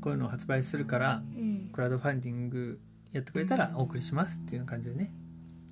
[0.01, 1.71] こういうのを発売するからうん。
[1.73, 2.81] クラウドファンディング
[3.13, 5.13] やってくれたらお送りしますっていう感じでね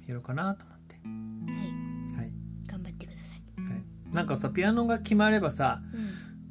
[0.06, 2.20] やろうかなと思って、はい。
[2.20, 2.32] はい。
[2.66, 3.60] 頑張ってください。
[3.60, 6.10] はい、なんかさピアノが決まればさ、うん。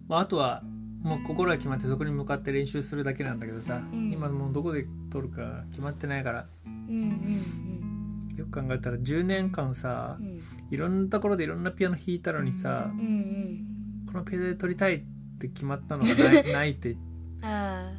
[0.09, 0.61] まあ、あとは
[1.01, 4.11] もう心が決まってそこに向かって練習するだけなんだけどさ、うん。
[4.11, 14.05] 今もうどこで撮るか決まってないからうんうんよく考えたら10年間さうんうんいろんなところでいろんなピアノ弾いたのにさうんうん。
[14.11, 14.99] このピアノで撮りたいっ
[15.39, 16.97] て決まったのがない ないって。
[17.41, 17.91] あ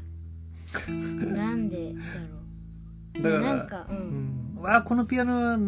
[0.88, 0.90] あ。
[0.90, 2.38] なんでだろ
[3.20, 3.22] う。
[3.22, 4.54] だからなんかううん。
[4.56, 5.58] ん、わあこのピアノは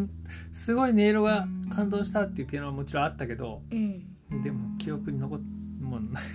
[0.51, 4.43] すごい音色が感動したっていうピアノはもちろんあったけどうん。
[4.43, 5.39] でも記憶に残っ
[5.79, 6.25] もうない。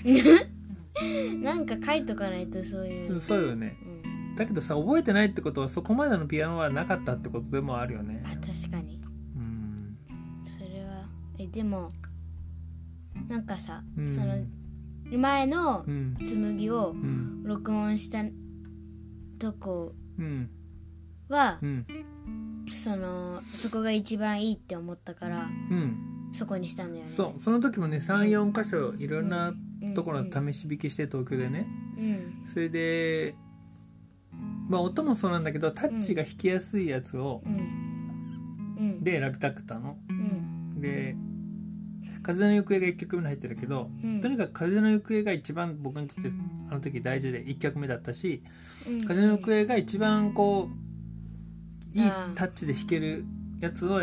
[1.43, 3.15] なんか書いとかないとそういう。
[3.15, 3.77] のそうよね。
[3.85, 4.37] うん。
[4.37, 8.23] だけどさ覚えてないってことはそこまでのピアノはなかったってことでもあるよね。
[8.25, 9.00] あ確かに
[11.53, 11.91] でも
[13.29, 14.09] なんかさ、うん。
[14.09, 14.35] その
[15.19, 16.15] 前のうん。
[16.19, 17.43] 紬をうん。
[17.45, 18.23] 録音した
[19.39, 20.51] とこうん。
[21.29, 21.87] はう、ん。
[22.73, 25.97] そのそこが一番いいって思ったからうん。
[26.33, 27.13] そこにしたんだよね。
[27.17, 27.43] そう。
[27.43, 31.67] その時もね34箇所いろんなうんところ試し弾きして東京でね。
[31.99, 32.47] うん。
[32.53, 33.35] それで
[34.69, 37.43] まあ音もそうなんだけどタッチが弾きやすいやつを
[39.03, 39.99] で選びたくたの。
[40.09, 40.81] うん。
[40.81, 41.17] で
[42.23, 44.21] 「風の行方」が1曲目に入ってるけどうん。
[44.21, 46.31] とにかく「風の行方」が一番僕にとって
[46.69, 48.43] あの時大事で1曲目だったし
[48.87, 50.71] うん「風の行方」が一番こ
[51.95, 53.25] ういいタッチで弾ける
[53.61, 54.03] やつをっ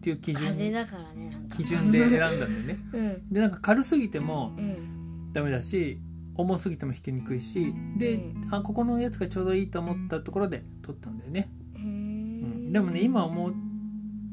[0.00, 2.78] ていう基準風だからね基準で選んだんだよね。
[2.92, 3.32] うん。
[3.32, 5.32] でなんか軽すぎてもうん。
[5.32, 5.98] ダメだし
[6.34, 12.72] 重すぎても弾きにくいしで、うあここのやつがちょうどいいと思ったところで撮ったんだよね、ううんん。
[12.72, 13.54] でもね今思う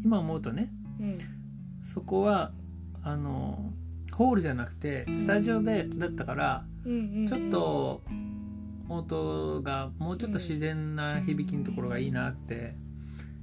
[0.03, 1.19] 今思うとねうん。
[1.83, 2.51] そこは
[3.05, 3.71] あの
[4.11, 8.01] ホールじゃなくてスタジオでだったからちょっと
[8.89, 12.75] 音がもうちょっと自然な響きのところがいいなって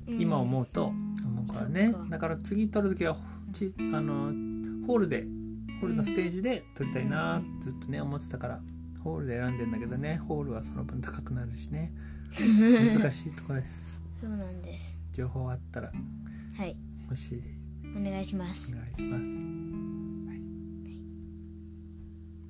[0.06, 3.16] 今思うと思うからね、だから次撮る時は
[3.52, 4.32] ちあの
[4.86, 5.26] ホールで
[5.80, 8.60] ホールのステージで撮りたいなってずっとね思ってたから
[9.04, 11.92] ホールで選んでんだけどねホールはその分高くなるしね。
[12.32, 13.80] 難しいとこです。
[14.20, 14.96] そうなんです。
[15.12, 15.92] 情報あったら
[16.56, 16.76] はい。
[17.04, 17.42] 欲しい
[17.96, 18.72] お願いします。
[18.72, 20.40] お願いします、はい。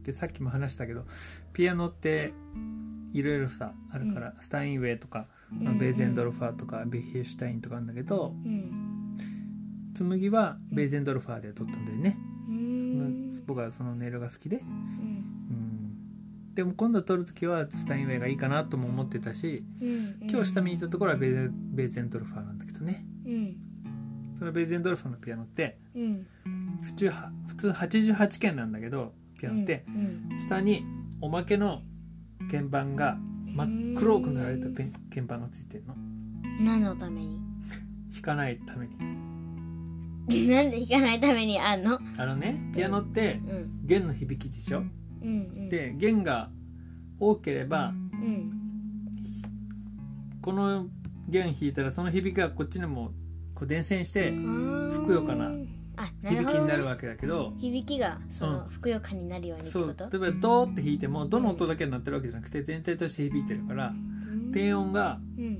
[0.05, 1.07] でさっきも話したけど
[1.52, 2.33] ピアノって
[3.12, 5.78] いろいろさあるから、スタインウェイとか、まあうん。
[5.78, 9.18] ベーゼンドルファーとか、ベヒューシュタインとかあるんだけどうん。
[9.94, 12.16] 紬はベーゼンドルファーで撮ったんだよね、
[13.46, 14.66] 僕はその音色が好きで、うん。
[14.66, 14.70] う
[15.52, 20.16] ん、でも今度撮る時はスタインウェイがいいかなとも思ってたしうん。
[20.31, 23.05] 今日下見に行ったところはベーゼンベーゼンドルファーなんだけどね。
[23.26, 23.57] うん
[24.42, 26.26] そのベーゼンドルフのピアノってうん。
[26.83, 30.85] 普通は普通88鍵なんだけどピアノって、うん下に
[31.20, 31.83] おまけの
[32.50, 34.90] 鍵盤が真っ黒く塗られた鍵
[35.28, 35.94] 盤がついてるの。
[35.94, 37.38] うん何のために？
[38.14, 38.98] 弾かないために。
[40.50, 42.00] なんで弾かないためにあんの？
[42.18, 43.87] あのねピアノってうん。
[43.87, 44.83] 弦の響きでしょ？
[45.22, 45.68] うんうん。
[45.68, 46.50] で弦が
[47.20, 48.52] 多ければうん。
[50.42, 50.88] この
[51.28, 53.12] 弦弾いたらその響きがこっちにも
[53.62, 55.51] こう伝染してふふくよかな
[56.29, 58.68] 響きになるわけだけど響きがそうのん。
[58.68, 60.18] ふくよかになるようにってこと？
[60.18, 63.92] 例えばドーって弾いてもどの音だけになってるわけじゃなくて全体として響いてるから
[64.53, 65.59] 低音がうん。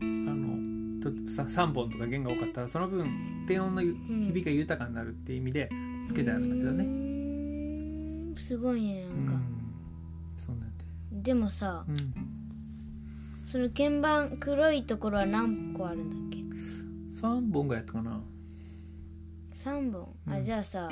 [0.00, 5.68] あのとさ3本とか弦が多かったらその分低音の響きが豊かになるっていう意味で
[6.06, 9.34] つけてあるんだけどねねすごいねうんなん。
[9.34, 9.40] か、
[10.46, 10.84] そうなんで
[11.22, 11.84] でもさ
[13.50, 16.37] その鍵盤黒いところは何個あるんだっけ？
[17.20, 18.20] 3本がやったかな。
[19.54, 20.44] 3本、あうん。
[20.44, 20.90] じゃあさ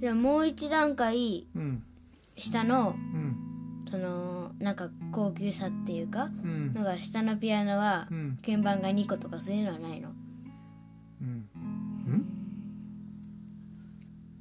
[0.00, 1.82] じゃあもう一段階うん。
[2.36, 3.36] 下のうん。
[3.90, 6.74] そのなんか高級さっていうかうん。
[6.74, 8.38] のが下のピアノはうん。
[8.44, 10.10] 鍵盤が2個とかそういうのはないの？
[11.22, 11.28] うん。
[11.28, 11.30] う
[12.10, 12.26] ん。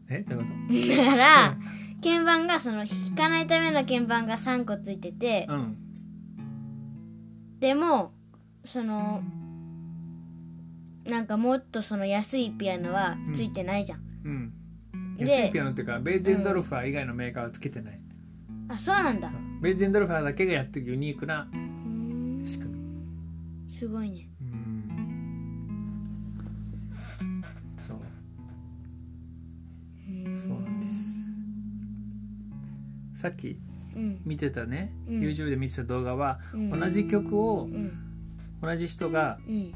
[0.09, 0.25] え？
[0.27, 1.57] どういうこだから
[2.03, 5.77] 鍵盤がその弾かないための鍵盤が3個ついててとうん。
[7.59, 8.11] でも
[8.65, 9.21] その
[11.05, 14.53] なんかもっとその安いピアノはついてないじゃん、うん。
[15.17, 17.99] で安いピアノっていうかベーゼンドルファー以外のメーカーはつけてない、
[18.67, 19.31] あそうなんだ。
[19.61, 21.59] ベーゼンドルファーだけがやってるユニークなうー
[22.43, 23.75] ん仕組み。
[23.75, 24.29] すごいね。
[24.41, 24.85] うん。
[27.77, 27.97] そう。
[30.41, 30.87] そうなんで
[33.15, 33.21] す。
[33.21, 33.57] さっき
[33.95, 34.21] うん。
[34.25, 35.21] 見てたね、うん。
[35.21, 36.79] YouTube で見てた動画は、うん。
[36.79, 37.91] 同じ曲をうん。
[38.61, 39.73] 同じ人がうん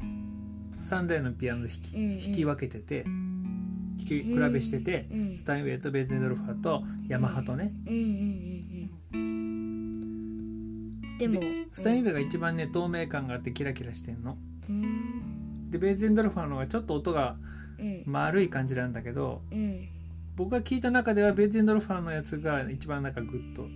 [0.84, 2.18] 3台のピアノで弾き,、うんうん。
[2.20, 5.38] 弾き分けてて弾き比べしてて、うん。
[5.38, 14.36] スタインウェイとベーゼンドルファーとヤマハとね、うんうんうんうんでもスタインウェイが一番ね透明感があってキラキラしてんの。
[14.68, 15.70] うん。
[15.70, 17.36] でベーゼンドルファーの方がちょっと音が
[17.78, 18.02] うん。
[18.06, 19.88] 丸い感じなんだけどうん。
[20.36, 23.68] 僕が聞いた中ではベーゼンドルファーのやつが一番なんかグッと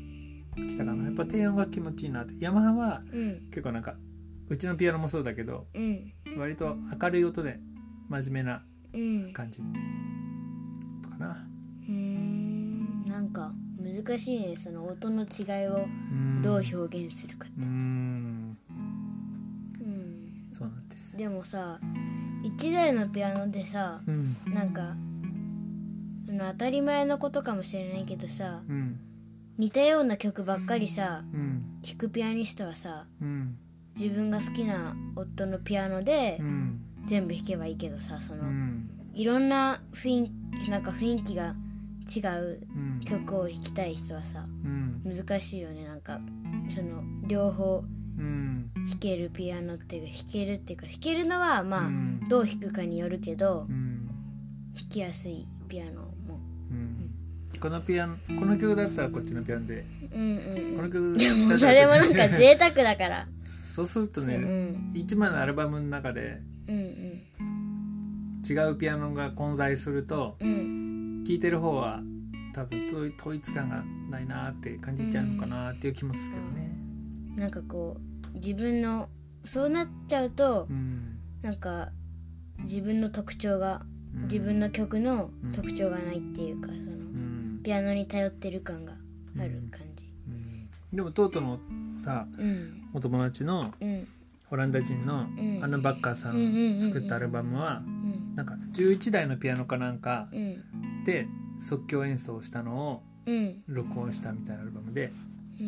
[0.57, 1.05] きたかな。
[1.05, 2.35] やっぱ低音が気持ちいいなって。
[2.40, 3.40] ヤマハはうん。
[3.51, 3.97] 結構なんかう
[4.56, 6.12] ちのピアノもそうだけどうん。
[6.37, 7.58] 割と明るい音で
[8.08, 8.62] 真面目な
[8.94, 9.32] うん。
[9.32, 9.58] 感じ
[11.02, 11.46] とかな。
[11.88, 16.42] うーんなんか難しいねその音の違いをうん。
[16.42, 17.61] どう表現するかって。
[17.62, 18.56] うん。
[19.80, 20.48] うん。
[20.56, 21.16] そうなんです。
[21.16, 21.78] でもさ
[22.44, 24.37] 1台のピアノでさうん。
[24.46, 24.94] なんか
[26.28, 29.00] あの当たり前のことかもしれないけどさうん。
[29.58, 31.80] 似たような曲ばっかりさうん。
[31.82, 33.58] 弾くピアニストはさうん
[33.98, 38.90] 自分が好きな夫のピアノでうん全部弾けばいいけどさその、うん。
[39.14, 40.32] いろんな雰囲
[40.62, 41.54] 気なんか雰囲気が
[42.14, 43.00] 違ううん。
[43.00, 45.02] 曲を弾きたい人はさうん。
[45.04, 45.84] 難しいよね。
[45.87, 46.20] なんか
[46.68, 47.82] その両方
[48.18, 48.70] うん。
[48.74, 52.20] 弾けるピアノっていうか弾けるっていうか弾けるのはまあ、うん。
[52.28, 54.06] どう弾くかによるけどうん。
[54.76, 56.38] 弾きやすいピアノも。
[56.70, 57.11] うん。
[57.58, 59.84] このピアノこの曲だったらこっちのピアノで。
[60.14, 63.28] うんうんこの曲だったらそれもなんか贅沢だから
[63.79, 64.93] そうするとうねん。
[64.95, 67.23] 一枚のアルバムの中でうん
[68.49, 70.49] 違うピアノが混在するとうん。
[70.49, 70.53] う
[71.23, 72.01] ん聴いてる方は
[72.55, 76.73] 多分統統一感がないなって感じちゃうのかなっていう気もするけどね。
[77.37, 77.99] なんかこ
[78.33, 79.09] う自分の
[79.45, 81.19] そうなっちゃうとうん。
[81.43, 81.91] なんか
[82.61, 83.83] 自分の特徴が
[84.14, 84.23] うん。
[84.23, 87.61] 自分の曲の特徴がないっていうかそのうん。
[87.62, 88.93] ピアノに頼ってる感が
[89.38, 89.85] ある感じ。
[89.85, 89.88] うん
[90.92, 91.59] でもトートの
[91.98, 92.88] さうん。
[92.94, 94.09] お友達のうん。
[94.51, 95.61] オランダ人のうん。
[95.62, 96.79] アナ・バッカーさうんうんうんうん。
[96.81, 98.35] ん作ったアルバムはうん。
[98.35, 101.05] なんか11台のピアノかなんかうん。
[101.05, 101.27] で
[101.61, 103.62] 即興演奏したのをうん。
[103.66, 105.12] 録音したみたいなアルバムで。
[105.59, 105.64] うー。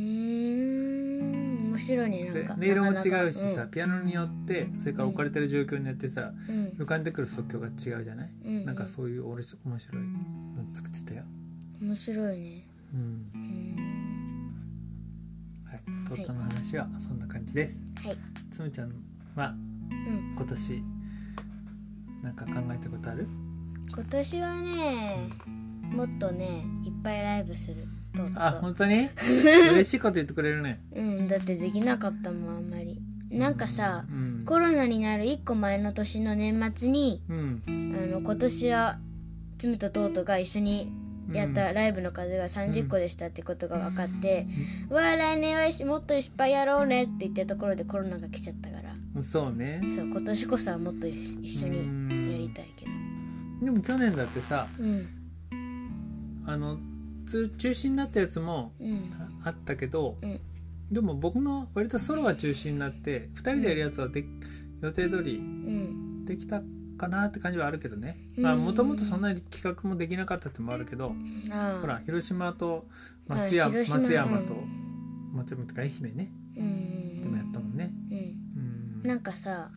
[1.24, 2.54] ん面白いねなんか。
[2.54, 6.64] 音色も違うしなかさピアノによってそれから置かれてる状況によってさうん。
[6.78, 8.30] 浮かんでくる即興が違うじゃない？
[8.46, 11.24] うん、うん、なんかそういう俺面白いの作ってたよ。
[11.82, 12.66] 面白いね。
[12.94, 13.89] うん
[16.06, 16.12] うん。
[16.12, 17.76] はいトートの話はそんな感じです。
[18.06, 18.16] はい。
[18.52, 18.90] つむちゃん
[19.36, 19.54] は
[19.90, 20.34] うん。
[20.36, 20.82] 今年
[22.22, 23.26] なんか考えたことある？
[23.92, 25.28] 今年はね
[25.92, 27.86] もっとねいっぱいライブする。
[28.14, 28.34] とうとう。
[28.42, 29.08] あ本当に？
[29.72, 30.80] 嬉しいこと言ってくれるね。
[30.94, 33.00] うんだってできなかったもんあんまり。
[33.30, 34.42] なんかさうん。
[34.44, 37.62] コロナになる1個前の年の年末にうん。
[37.66, 38.98] あの今年は
[39.58, 40.92] つむととうとが一緒に
[41.32, 44.46] やったライブの数が30個でしたってことが分かって
[44.90, 48.94] 「うわあ来年はもっといっぱいやろうね」って言ったところでコロナが来ちゃったから。
[49.16, 49.80] うんそうね。
[49.94, 52.90] そう今年こそはもっと一緒にやりたいけど。
[53.64, 55.08] でも去年だってさうん。
[56.46, 56.78] あの
[57.26, 59.10] つ中止になったやつもうん。
[59.44, 60.40] あったけど、うん。
[60.90, 64.24] でも僕の割とソロが中止になって2人でやるやつはで
[64.82, 66.24] 予定通りうん。
[66.24, 66.62] できた
[67.00, 68.18] かなって感じはあるけどね。
[68.36, 71.14] もともとそんなに企画もできなかったってのもあるけど、
[71.80, 72.86] ほら広島と
[73.26, 76.30] 松山松山と、う松山とか愛媛ね。
[76.56, 77.22] うん。
[77.22, 77.90] でもやったもんね。
[78.10, 78.18] うん。
[79.02, 79.08] うん。
[79.08, 79.70] なんかさ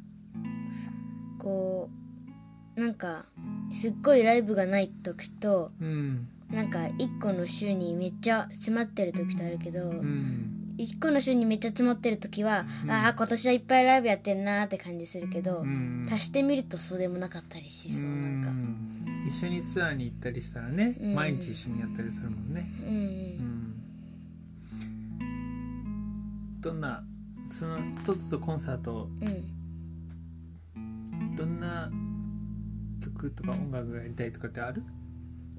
[1.39, 1.89] こ
[2.75, 3.25] うなんか
[3.71, 6.27] すっごいライブがない時とうん。
[6.51, 12.91] なんか1個の週にめっちゃ詰まってる時とあるけど、うん1個の週にめっちゃ詰まってる時は、うん。
[12.91, 16.07] ああ今年はいっぱいライブやってんなーって感じするけど、うん。
[16.11, 18.49] 足してみるとそうでもなかったりしそうなんか。
[18.49, 19.25] うん。
[19.27, 21.15] 一緒にツアーに行ったりしたらね、うん。
[21.15, 22.69] 毎日一緒にやったりするもんね。
[22.81, 22.87] うん。
[22.87, 22.89] う
[26.57, 26.61] ん。
[26.61, 27.03] どんな
[27.51, 29.43] そのとっととコンサートうん。
[31.35, 31.89] どんな
[33.03, 34.83] 曲とか音楽がやりたいとかってある、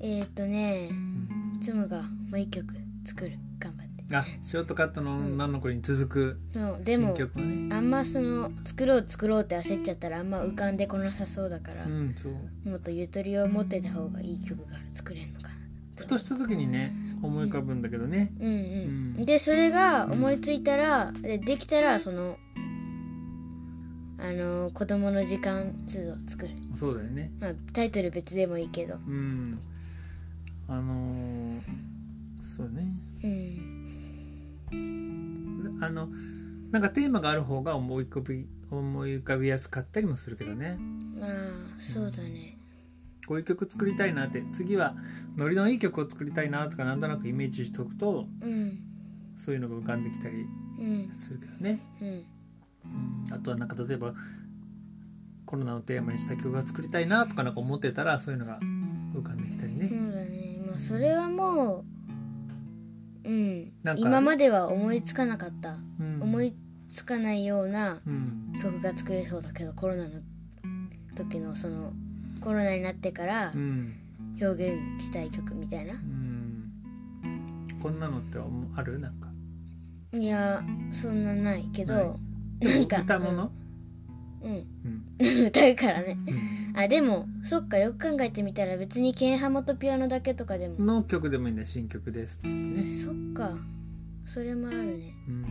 [0.01, 2.75] えー、っとねうん、つむがもう一曲
[3.05, 3.39] 作る。
[3.59, 7.17] 頑張ってあショートカットの女の子に続くうでも
[7.71, 12.69] あんまその作ろう作ろうって焦っちゃったらあんま浮かんでこなさそうだから、うんそう。
[12.69, 15.55] もっとゆとりを持ってた方がいい曲が作れるのかな
[15.97, 18.31] ふとした時にね思い浮かぶんだけどね。
[18.39, 19.25] うんうん、うん。
[19.25, 22.37] でそれが思いついたらでできたらその
[24.19, 27.31] あの子供の時間2を作る、そうだよね。
[27.41, 28.95] まあ、タイトル別でもいいけど。
[28.95, 29.59] うん。
[30.69, 31.61] あのー
[32.57, 32.87] そうね。
[33.23, 33.74] うん
[35.85, 36.09] あの
[36.71, 40.77] なんかテーマがある方が思い浮かび思い浮かびやすかったりもするけどね。
[41.19, 41.31] まあ
[41.81, 42.59] そうだね。
[43.27, 44.95] こういう曲作りたいなって次は
[45.37, 48.79] ノリのいい曲を作りたいなとかなんとなくイメージしておくとうん。
[49.43, 50.47] そういうのが浮かんできたり
[50.79, 51.11] うん。
[51.15, 52.09] するけどね、うん。
[52.09, 54.15] うん、あとはなんか例えば
[55.47, 58.59] コロナをテーマにした曲が作りたいなとかなんか思ってたらそういうのが
[59.15, 60.65] 浮かんできたりね、そうだね。
[60.67, 61.85] まあそれはもう
[63.25, 63.73] うん。
[63.83, 65.79] なんか今までは思いつかなかった。
[66.01, 66.55] うん、思い
[66.89, 68.61] つかないようなうん。
[68.63, 70.11] 曲が作れそうだけどコロナの
[71.17, 71.93] 時のその
[72.41, 73.95] コロナになってからうん。
[74.41, 75.95] 表現したい曲みたいな。
[75.95, 76.71] うん。
[77.81, 78.39] こんなのって
[78.75, 78.99] ある？
[78.99, 79.29] なんか。
[80.13, 82.05] いやそんなないけない。
[82.05, 82.19] ど
[82.61, 83.51] なんか歌物、うん、
[84.45, 84.67] うん。
[85.21, 85.47] うん。
[85.47, 86.19] 歌うからね。
[86.27, 86.31] う
[86.77, 86.79] ん。
[86.79, 91.67] あでもそっかよく考えてみたら別にケンハモとピアノだけとかでも、の曲でもいいんだよ。
[91.67, 93.57] 新曲ですっつってね、そっか。
[94.27, 95.15] それもあるね。
[95.29, 95.45] うん、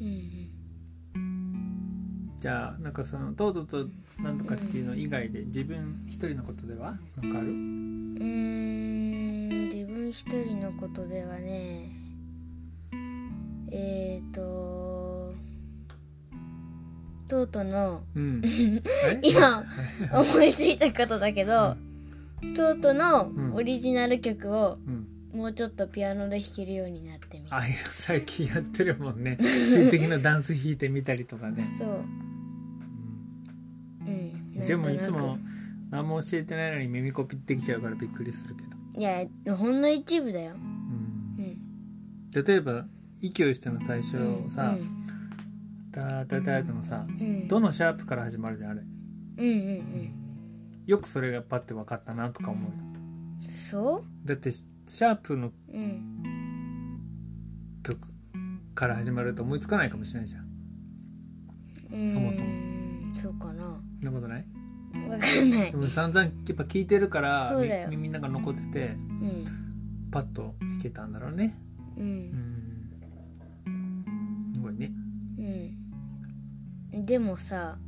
[0.00, 0.48] うん
[2.40, 3.88] じゃあなんかそのトートと
[4.22, 6.96] なんとかっていうの以外で自分一人のことでは？
[7.20, 7.48] なんかある？
[7.48, 11.90] うん自分一人のことではね。
[13.70, 14.87] えっ、ー、と
[17.28, 18.42] トートのうん。
[18.44, 19.20] え？
[19.22, 19.64] 今
[20.12, 21.76] 思いついたことだけど、
[22.56, 23.54] トートのうん。
[23.54, 25.06] オリジナル曲をうん。
[25.38, 29.36] もうちょっとピアノで弾けるようになってみるあいや最近やってるもんね。
[29.40, 31.88] 水的なダンス弾いてみたりとかね、そう。
[34.06, 34.50] うん。
[34.58, 34.66] うん。
[34.66, 35.38] でもいつも
[35.90, 40.54] 何も教えてないのに耳コピってきちゃうからびっくりするけど、いやほんの一部だよ。
[40.54, 41.44] うん。
[41.44, 42.44] うん。
[42.44, 42.86] 例えば
[43.20, 44.12] 息をしての最初
[44.54, 45.06] さうん
[45.92, 48.82] 「タタタタ」のさうんどのシャープから始まるじゃんあれ。
[49.38, 50.12] うんうん
[50.86, 52.70] よくそれがパッて分かったなとか思うよ。
[53.42, 54.26] うんそう？
[54.26, 56.24] だってシャープのうん。
[57.82, 57.98] 曲
[58.74, 60.48] から始まると思いつかないかもしれないじゃん。
[61.92, 62.10] うん。
[62.10, 62.48] そもそも。
[63.20, 63.80] そうかな。
[64.02, 64.44] そんなことない？
[65.10, 65.70] わかんない。
[65.70, 67.54] でも散々やっぱ聞いてるから
[67.90, 68.92] 耳の中残っててう
[69.26, 69.44] ん。
[70.10, 71.54] パッと弾けたんだろうね。
[71.96, 72.72] ううんん。
[74.54, 74.92] すごいね
[76.92, 77.04] うん。
[77.06, 77.78] でもさ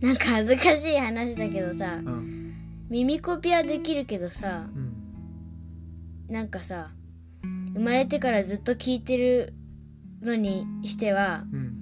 [0.00, 2.54] なんか恥ずかしい話だけどさうん。
[2.88, 4.92] 耳コピはできるけどさうん
[6.28, 6.90] なんかさ
[7.74, 9.54] 生まれてからずっと聞いてる
[10.22, 11.76] のにしてはうん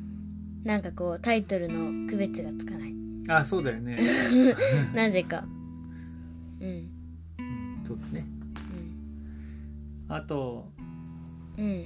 [0.64, 2.95] なんかこうタイトルの区別がつかない。
[3.30, 3.99] あそうだよね。
[4.95, 5.47] なぜか。
[6.61, 6.89] うん。
[7.86, 8.26] そうだね。
[10.09, 10.70] あと
[11.59, 11.84] うん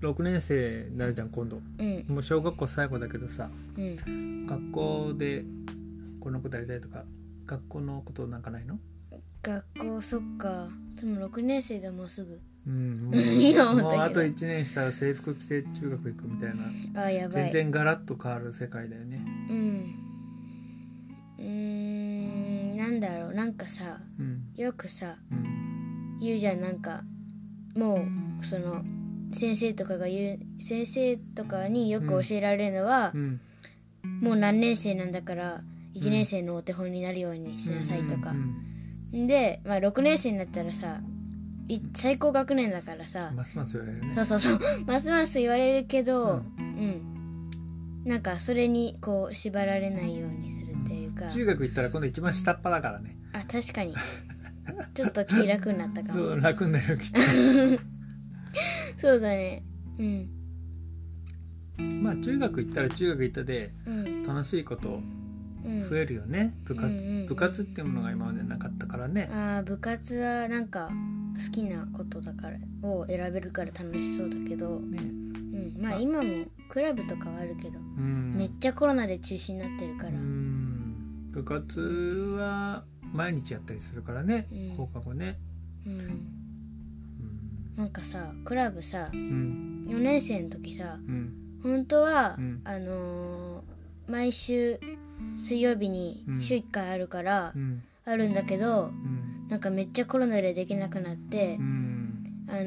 [0.00, 1.60] 6年生になるじゃん今度。
[1.78, 2.04] うん。
[2.08, 4.46] もう小学校最後だけどさうん。
[4.46, 5.44] 学校で
[6.20, 7.04] このことやりたいとか
[7.46, 8.78] 学校のことなんかないの？
[9.42, 10.68] 学校そっか。
[10.96, 12.40] でも6年生でもうすぐ。
[12.66, 13.14] うんもう
[13.80, 16.54] もうあと1年したら制服着て中学行くみたい
[16.94, 17.02] な。
[17.02, 17.42] あやばい。
[17.44, 19.24] 全然ガラッと変わる世界だよね。
[19.48, 19.94] うん。
[21.38, 22.76] うーん。
[22.76, 23.34] なんだろう。
[23.34, 24.42] なんかさうん。
[24.56, 26.18] よくさうん。
[26.20, 26.60] 言うじゃん。
[26.60, 27.04] なんか
[27.76, 28.04] も
[28.40, 28.84] うその
[29.36, 33.40] 先生とかが言う先生とかによく教えられるのはう、ん。
[34.20, 35.60] もう何年生なんだから
[35.94, 38.30] 1年生のお手本になるようにしなさいとか。
[38.30, 41.00] う、んで、まあ、6年生になったらさ
[41.68, 44.14] い最高学年だからさ、ますます言われるね。
[44.14, 44.60] そうそうそう。
[44.86, 47.50] ますます言われるけどううん、
[48.04, 53.16] なんかそれにこう縛られないようにするっていうか、中学行ったら今度一番下っ端だからね。
[53.32, 53.94] あ確かに。
[54.94, 57.20] ちょっと気楽になったか そもう楽になるよきっと
[58.98, 59.62] そうだね。
[59.98, 62.02] うん。
[62.02, 64.22] まあ中学行ったら中学行ったでうん。
[64.22, 65.00] 楽しいこと
[65.64, 65.88] うん。
[65.88, 67.26] 増えるよね、部活、うんうんうん。
[67.26, 69.28] 部活っていうものが今までなかったからね。
[69.32, 70.90] あー部活はなんか
[71.44, 74.98] 好きなことだからを選べるから楽しそうだけど、ね。
[74.98, 76.00] うん、まあ。
[76.00, 78.34] 今もクラブとかはあるけど、うん。
[78.36, 81.30] めっちゃコロナで中止になってるから、うん。
[81.32, 81.80] 部活
[82.38, 84.76] は毎日やったりするからね、うん。
[84.76, 85.38] 放課後ね。
[85.86, 86.35] うん、
[87.76, 89.86] なんかさクラブさうん。
[89.88, 91.32] 4年生の時さうん。
[91.62, 92.60] 本当は、うん。
[92.64, 93.76] あのー
[94.10, 94.78] 毎週
[95.38, 96.42] 水曜日にうん。
[96.42, 97.82] 週1回あるから、うん。
[98.04, 99.46] あるんだけどうん。
[99.48, 102.46] なんかめっちゃコロナでできなくなってう、ん。
[102.48, 102.60] あの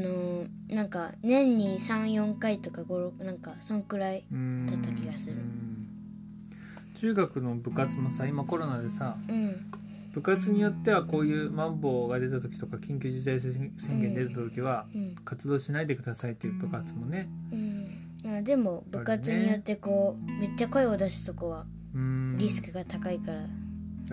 [0.46, 4.68] ーなんか年に34回とか56なんかそんくらいうん。
[4.68, 5.34] だった気がする。
[5.34, 5.88] うん。
[6.96, 9.72] 中学の部活もさ今コロナでさうん
[10.14, 15.16] 部活によってはこういうマンボウが出た時とか緊急事態宣言出た時はうん。
[15.24, 18.38] 活動しないでくださいっていう部活もねうん。
[18.38, 22.38] あでも部活によってこう、めっちゃ声を出すとこはうん。
[22.38, 23.46] リスクが高いから、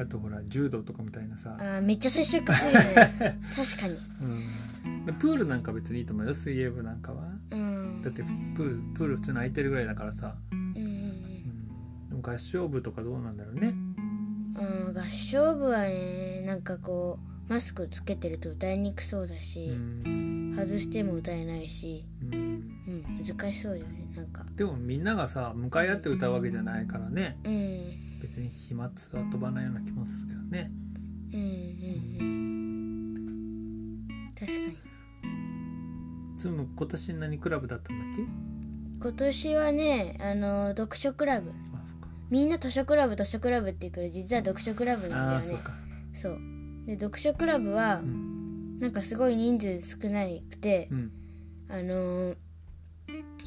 [0.02, 1.56] あとほら柔道とかみたいなさ。
[1.58, 3.38] あーめっちゃ接触するよね。
[3.54, 3.98] 確かに。
[4.22, 5.04] うん。
[5.06, 7.28] でプールなんか別にいいと思うよ水泳部なんかは。
[7.50, 8.02] うん。
[8.02, 10.76] だってプールプール普通に空いてるぐらいだからさ、うんうん。
[10.76, 13.74] うん、でも合唱部とかどうなんだろうね
[14.58, 22.36] うんうん合唱部はねなんかこうマスクつけてると歌いにくそうだうし、ん、外しても歌えないし、うん、う
[22.90, 24.44] ん、難しそうだよねなんか。
[24.56, 27.38] でもみんながさ向かい合って歌うわけじゃないからね。
[27.44, 28.20] うん。
[28.20, 28.90] 別に飛沫は
[29.30, 30.70] 飛ばないような気もするけどね。
[31.32, 31.46] うんうん
[32.20, 32.36] うん。
[34.38, 34.76] 確かに。
[36.38, 38.22] つむ今年何クラブだったんだっけ？
[38.98, 41.52] 今年はねあの読書クラブ
[42.30, 45.62] みんな図書クラブ図書クラブって言うけど実は読書クラブなんだよね。
[46.12, 46.38] そう
[46.86, 48.78] で読書クラブはうん。
[48.80, 51.12] なんかすごい人数少なくてうん。
[51.68, 52.36] あのー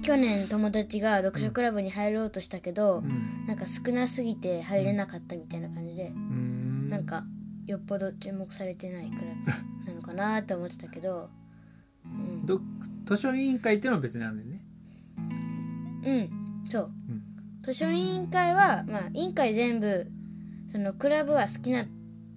[0.01, 3.45] 去年友達が読書クラブに入ろうとしたけど、うん。
[3.47, 6.89] なんか少なすぎて入れなかったみたいな感じで、うん。
[6.89, 7.25] なんか
[7.67, 9.55] よっぽど注目されてないクラ
[9.85, 11.29] ブなのかなって思ってたけど、
[12.05, 12.61] うん、ど
[13.05, 14.61] 図書委員会っていうのは別にあるんだよね。
[16.05, 16.69] うん。
[16.69, 16.91] そう。
[17.08, 17.08] うん
[17.71, 20.07] 図書委員会はまあ委員会全部
[20.71, 21.85] そのクラブは好きな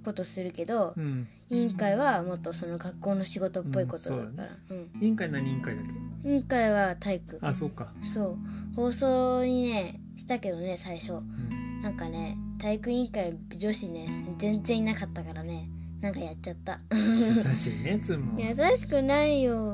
[0.05, 1.29] ことするけど、うん。
[1.51, 5.85] 委員会はもっとその学校の仕事っぽいことだから、うん委員会何委員会だっ
[6.25, 6.29] け？
[6.31, 7.39] 委員会は体育。
[7.43, 8.37] あそうか、そう。
[8.75, 11.13] 放送にねしたけどね最初。
[11.13, 14.09] うん、なんかね体育委員会女子ね
[14.39, 15.69] 全然いなかったからね。
[16.01, 16.81] なんかやっちゃった。
[16.91, 19.73] 優しいねつむ 優しくないよ。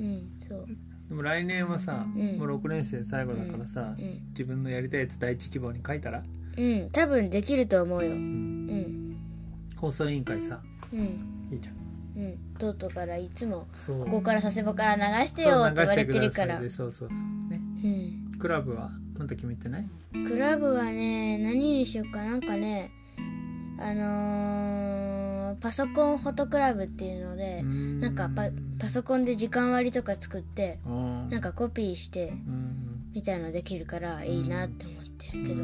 [0.00, 0.66] うんそう
[1.08, 2.38] でも来年はさ、うん。
[2.38, 4.20] もう6年生最後だからさ、うん。
[4.30, 6.22] 自分のやりたいやつ第一希望に書いたら、
[6.56, 6.88] うん。
[6.90, 8.12] 多分できると思うよ。
[8.12, 8.16] うん。
[8.16, 9.16] うん。
[9.76, 10.60] 放送委員会さ。
[10.92, 11.00] うん。
[11.52, 11.74] いいじゃん。
[12.16, 12.38] うん。
[12.58, 14.04] トートからいつもそう。
[14.04, 16.54] ここから佐世保から流してよって言われてるから。
[16.56, 17.18] そう流してくださいでそうそうそう。
[17.50, 17.60] ね。
[18.32, 18.38] うん。
[18.38, 19.86] クラブはまだ決めてない？
[20.26, 22.24] クラブはね何にしようか。
[22.24, 22.90] なんかね
[23.78, 25.13] あのー
[25.60, 35.62] パソコンフォトクラブっていうのでななんかパパソコンで時間割とか作ってななんかコピーしてうんみたいのできるからいいなって思ってるけど。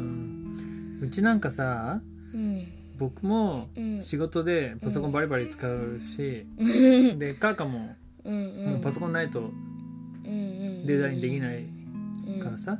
[1.01, 1.99] うちなんかさ
[2.33, 2.65] うん。
[2.97, 4.01] 僕もうん。
[4.03, 6.45] 仕事でパソコンバリバリ使うし、
[7.17, 8.71] でカーカもうんうん。
[8.73, 10.29] もうパソコンないとうんう
[10.83, 11.65] んデザインできない
[12.27, 12.77] うんからさ、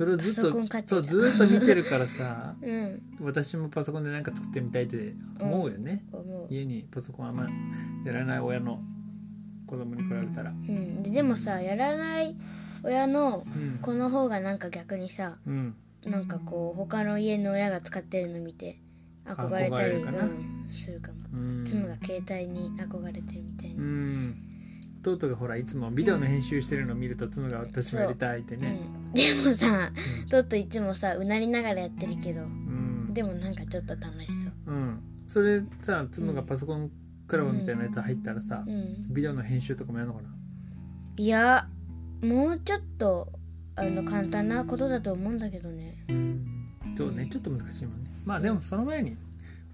[0.00, 3.02] それをずっパソとそうずーっと見てるからさ うん。
[3.20, 6.46] 私もパソコンで何か作ってみたいって思うよね、思う。
[6.48, 7.46] 家にパソコンあんま
[8.06, 8.82] やらない親の
[9.66, 10.52] 子供に比べたら。
[10.52, 11.02] うん。
[11.02, 12.34] ででもさやらない
[12.82, 13.78] 親のうん。
[13.82, 15.74] 子の方がなんか逆にさうん。
[16.06, 18.80] なんかこう他の家の親が使ってるの見て
[19.26, 21.18] 憧れたりうん、するかも。
[21.34, 21.64] うん。
[21.66, 24.49] 妻が携帯に憧れてるみたいな、うん
[25.02, 28.80] 弟がほらいつもビデオの編集してるのを見ると妻が私もやりたいってね。
[29.06, 29.10] う。
[29.10, 29.90] ん、でもさ
[30.30, 34.52] トットいつもさうなりながらやってるけどうん、でもなんかちょっと楽しそう。
[34.66, 36.90] うん、それさ妻がパソコン
[37.26, 39.14] クラブみたいなやつ入ったらさ、うん。
[39.14, 40.28] ビデオの編集とかもやるのかな？
[41.16, 41.66] いや
[42.22, 43.32] もうちょっと
[43.76, 46.04] あの簡単なことだと思うんだけどね。
[46.08, 46.74] うん。
[46.96, 48.10] そうねちょっと難しいもんね。
[48.24, 49.16] まあでもその前に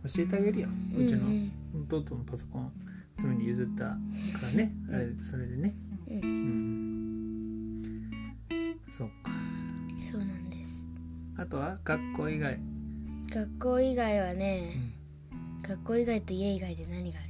[0.04, 1.52] 教えてあげるようちのうん。
[1.88, 2.72] 弟のパソコン
[3.26, 3.96] 妻に譲ったか
[4.46, 4.72] らね。
[4.92, 5.74] あれそれでね。
[6.08, 7.82] うん、ううん。
[7.82, 9.30] んそうか。
[10.00, 10.86] そうなんです。
[11.36, 12.58] あとは学校以外、
[13.30, 14.60] 学校以外はうね、
[15.62, 17.28] ん、学校以外と家以外で何がある？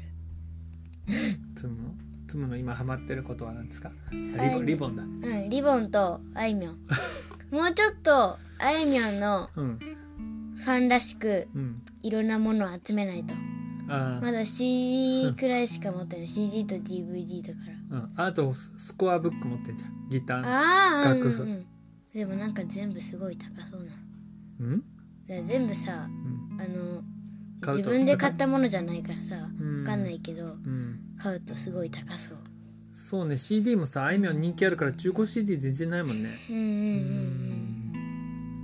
[1.57, 1.95] 妻の
[2.29, 3.91] 妻の今ハマってることは何ですか？
[4.11, 5.03] あリボはいンリボンだ。
[5.03, 6.79] うんリボンとあいみょん。
[7.51, 9.79] もうちょっとあいみょんのうん。
[9.79, 11.83] ファンらしくうん。
[12.03, 13.35] いろんなものを集めないと。
[13.35, 13.37] あ
[13.87, 16.29] まだ CD くらいしか持ってない。
[16.29, 17.59] CD と DVD だか
[17.91, 17.99] ら。
[17.99, 20.09] うん、あとスコアブック持ってんじゃん。
[20.11, 21.43] ギターああ楽譜。
[21.43, 21.67] うんうん
[22.17, 23.91] でもなんか全部すごい高そうな。
[23.91, 23.93] の
[24.61, 24.79] うん、
[25.29, 26.59] だから全部さうん。
[26.59, 27.03] あの
[27.61, 29.81] 買うと自分で買ったものじゃないからさうん。
[29.81, 32.39] わかんないけどうん、買うとすごい高そう。
[33.11, 33.37] そうね。
[33.37, 36.31] CD もさあいみょん人気あるから中古 CD 全然ないもんね。
[36.49, 36.67] うんうんうん。
[36.71, 37.77] うん。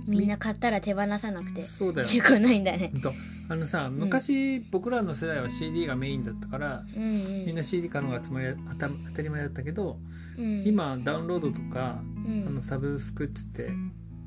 [0.07, 2.07] みんな買ったら手放さなくてそうだよ。
[2.07, 2.89] 中古ないんだね。
[2.91, 3.13] ほんと
[3.49, 7.45] あのさ昔、僕らの世代は CD がメインだったからうんうん。
[7.45, 9.99] みんな CD 買うのがつまり当た当たり前だったけど、
[10.37, 10.63] うん。
[10.65, 12.45] 今ダウンロードとか、うん。
[12.47, 13.69] あのサブスクっつって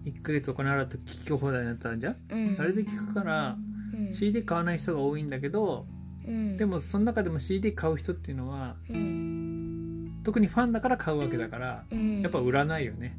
[0.05, 2.57] 1ヶ月お金払うと聞き放題のやつあるじゃん、うん。
[2.59, 3.57] あれで聞くから
[3.95, 4.15] うん。
[4.15, 5.87] CD 買わない人が多いんだけど
[6.27, 6.57] うん。
[6.57, 10.21] でもその中でも CD 買う人っていうのはうん。
[10.25, 12.21] 特にファンだから買うわけだからうん。
[12.21, 13.17] やっぱ売らないよね、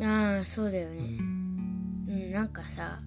[0.00, 0.98] ああそうだよね。
[0.98, 2.06] うん。
[2.08, 3.00] うんなんかさ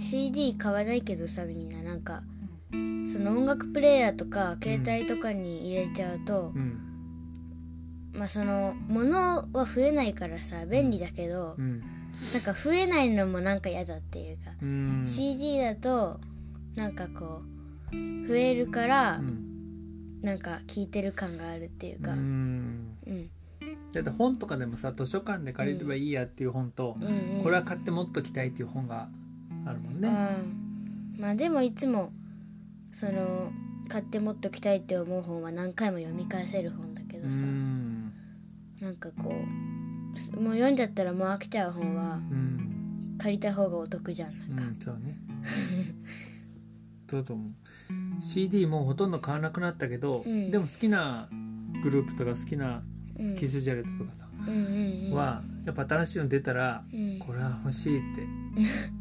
[0.00, 1.82] CD 買わないけどさみんな。
[1.82, 2.22] なんか
[2.70, 6.78] その音楽プレイヤーとか携帯とかに入れちゃうと、うん。
[8.12, 11.80] まあその物は増えないからさ便利だけど、うん。
[12.32, 15.04] なんか増えないのもなんか嫌だっていうか、うん。
[15.06, 16.18] CD だと
[16.76, 17.42] なんかこ
[17.92, 19.46] う増えるから、うん。
[20.22, 22.20] なんか聞いてる感があるっていうか、ううん。
[23.06, 23.30] ん
[23.92, 29.08] だって本とかでもさ図書館で借りればいいやっていう本と、うんうんこれは買って持っときたいっていう本が
[29.66, 31.20] あるもんね、うん。
[31.20, 32.12] まあでもいつも
[32.92, 33.52] その
[33.88, 38.12] 買って持っときたいって思う本は何回も読み返せる本だけうどさ、ん。
[38.80, 39.34] なんかこ
[40.14, 44.38] うすもう読んじゃったらもう飽きちゃう本はうん借りた方がお得じゃん。
[44.38, 44.76] なんか、うん。
[44.80, 45.18] そうね。
[47.10, 47.52] そうと思う。
[48.22, 50.50] CD もうほとんど買わなくなったけど、うん。
[50.50, 51.28] でも好きな
[51.82, 52.82] グループとか好きな
[53.18, 53.36] うん。
[53.36, 55.12] キスジャレットとかさ、うんうんうん。
[55.14, 57.18] はやっぱ新しいの出たら、うん。
[57.18, 58.22] これは欲しいって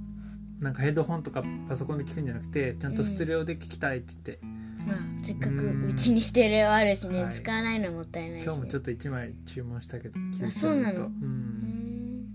[0.60, 4.46] なんかヘッドホンとかパソコンで聞くんじゃなくてちゃんとステレオで聞きたいって言って、
[4.86, 7.34] まあせっかくうちにステレオあるしね、はい。
[7.34, 11.04] 使わないのもったいないし、ね、今日もちょっと1枚注文したけどあそうなの？
[11.04, 11.12] ううん。
[11.12, 12.26] ん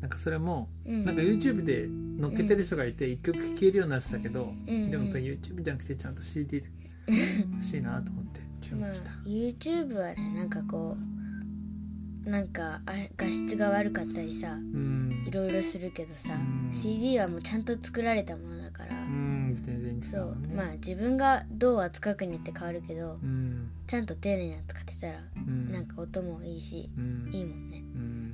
[0.00, 1.04] なんかそれも、うん。
[1.04, 1.88] なんか YouTube で
[2.20, 4.90] 載っけてる人がいて一曲聴けるようになってたけど、うん。
[4.90, 6.66] でも YouTube じゃなくてちゃんと CD で
[7.50, 11.11] 欲しいなと思って注まあ文した、YouTube はねなんかこう
[12.24, 15.24] なんかあ画質が悪かったりさうん。
[15.26, 16.72] いろいろするけどさ、うん。
[16.72, 23.70] CD はもうちゃんと作られたものだから、うん全然違そうまあ自分がどう扱うかによって変わるけどうん。
[23.86, 25.72] ちゃんと丁寧に扱ってたら、うん。
[25.72, 27.30] なんか音もいいし、うん。
[27.32, 27.82] いいもんね。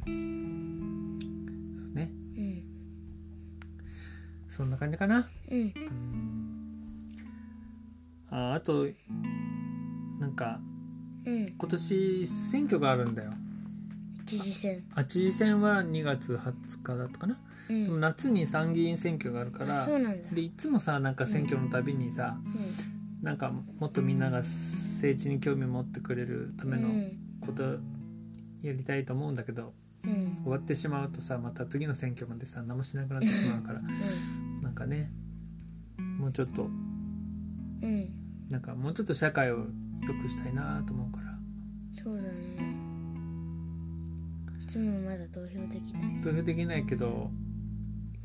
[0.06, 1.94] うん。
[1.94, 2.10] ね。
[2.36, 2.62] うん。
[4.50, 5.28] そんな感じかな。
[5.50, 5.60] うん。
[5.60, 5.72] うん。
[8.30, 8.86] ああと
[10.20, 10.60] なんか
[11.24, 11.46] うん。
[11.56, 13.32] 今年選挙があるんだよ
[14.28, 17.84] 知事選あ知事選は2月20日だったかな、うん。
[17.84, 19.86] でも夏に参議院選挙があるから
[20.32, 23.24] でいつもさなんか選挙のたびにさ、うん。
[23.24, 27.18] なんかもっとみんなが政治に興味を持ってくれるためのうん。
[27.40, 27.62] こと
[28.62, 29.72] やりたいと思うんだけど、
[30.04, 30.40] うん。
[30.42, 33.80] 終わってしまうとさまた次の選挙までさ何もしなくなってしまうから
[34.62, 35.10] なんかね
[36.18, 36.70] もうちょっとうん。
[37.82, 38.10] うん
[38.48, 39.64] なんかもうちょっと社会を良
[40.22, 41.28] くしたいなと思うから。
[42.02, 42.28] そうだね。
[42.56, 42.67] い
[44.68, 46.22] つもまだ投票できない。
[46.22, 47.30] 投票できないけど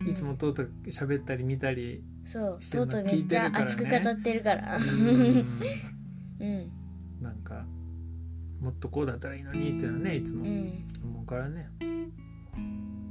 [0.05, 4.77] いつもとうとう喋ったり見たりそうとうとうめっちゃ熱く語ってるから。
[4.77, 4.83] うん。
[6.39, 6.71] うん。
[7.21, 7.65] なんか
[8.59, 10.85] もっとこうだったらいいのにっていうのはねいつもうん。
[11.03, 11.69] 思うからね。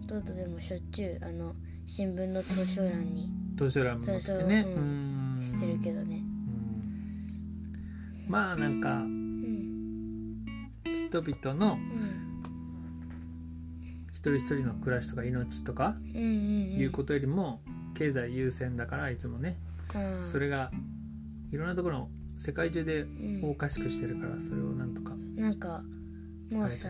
[0.07, 1.55] とうとうでもしょっちゅうあの
[1.87, 4.63] 新聞の図書欄に図書欄も持っててね。
[4.63, 5.39] そうん。
[5.39, 5.43] ん。
[5.43, 6.23] してるけどね。
[8.27, 8.31] うん。
[8.31, 10.45] まあなんかうん。
[10.85, 12.22] 人々のうん。
[12.22, 12.22] 一
[14.23, 16.79] 人一人の暮らしとか命とかうんうんうん。
[16.79, 17.61] いうことよりも
[17.95, 19.57] 経済優先だからいつもね。
[19.95, 20.25] うん。
[20.25, 20.71] それが
[21.51, 22.09] いろんなところ
[22.39, 23.07] 世界中でう
[23.47, 23.51] ん。
[23.51, 25.83] おかしくしてるからそれをなんとかなんか
[26.53, 26.89] もうさ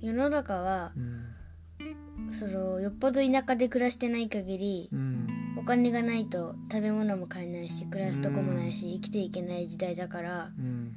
[0.00, 2.32] 世の中はうん。
[2.32, 5.26] そのよっぽど田舎で暮らしてない限りうん。
[5.58, 10.96] お金がないと食べ物も買えないし暮らすとこもないし生きていけない時代だからうん。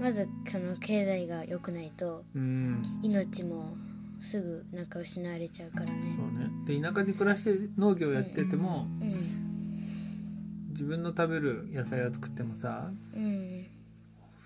[0.00, 2.82] まずその経済が良くないとうん。
[3.02, 3.76] 命も
[4.24, 6.16] すぐなんか失われちゃうからね。
[6.16, 6.80] そうね。
[6.80, 13.66] で田舎に暮らして農業やっててもうん自分の食べる野菜を作ってもさうん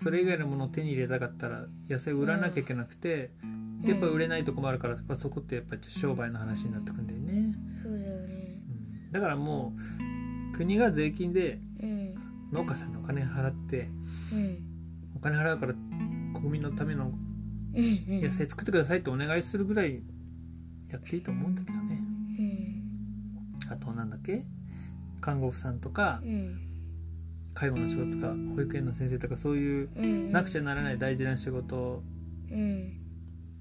[0.03, 3.31] それ以外のものを手に入れたかったら野菜を売らなきゃいけなくて、
[3.81, 7.53] でやっぱ売れないと困るからやっぱそこってやっぱり商売の話になってくんだよね、
[7.83, 8.61] そうだよね。
[9.07, 9.11] うん。
[9.11, 9.73] だからも
[10.53, 12.15] う国が税金でうん
[12.53, 13.89] 農家さんにお金払って
[14.31, 14.57] うん。
[15.17, 15.73] お金払うから
[16.33, 17.11] 国民のための
[17.75, 18.23] うんうん。
[18.23, 20.01] 野菜作ってくださいってお願いするぐらい
[20.89, 22.01] やっていいと思うんだけどね。
[22.39, 24.43] うんあとなんだっけ？
[25.21, 26.61] 看護婦さんとかうん
[27.53, 30.31] 介護の仕事とか保育園の先生とかそういううん。
[30.31, 32.03] なくちゃならない大事な仕事
[32.51, 32.93] うん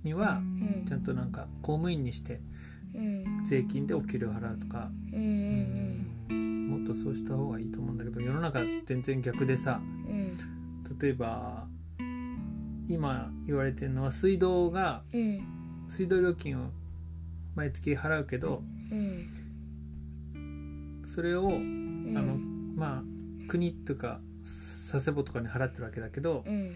[0.05, 0.85] にはうん。
[0.87, 2.41] ちゃんとなんか公務員にして
[2.95, 3.45] うん。
[3.45, 4.91] 税金でお給料払うとか。
[5.13, 6.07] うん。
[6.31, 6.69] うん。
[6.69, 10.37] もっとそうした方がいいと思うんだけど世の中全然逆でさうん。
[10.99, 11.67] 例えば
[12.89, 15.41] 今言われてるのは水道がうん
[15.91, 16.71] 水道料金を
[17.55, 19.29] 毎月払うけどうん
[21.07, 22.37] それをうんあの
[22.77, 23.03] まあ
[23.49, 24.21] 国とか
[24.91, 26.75] 佐世保とかに払ってるわけだけどうん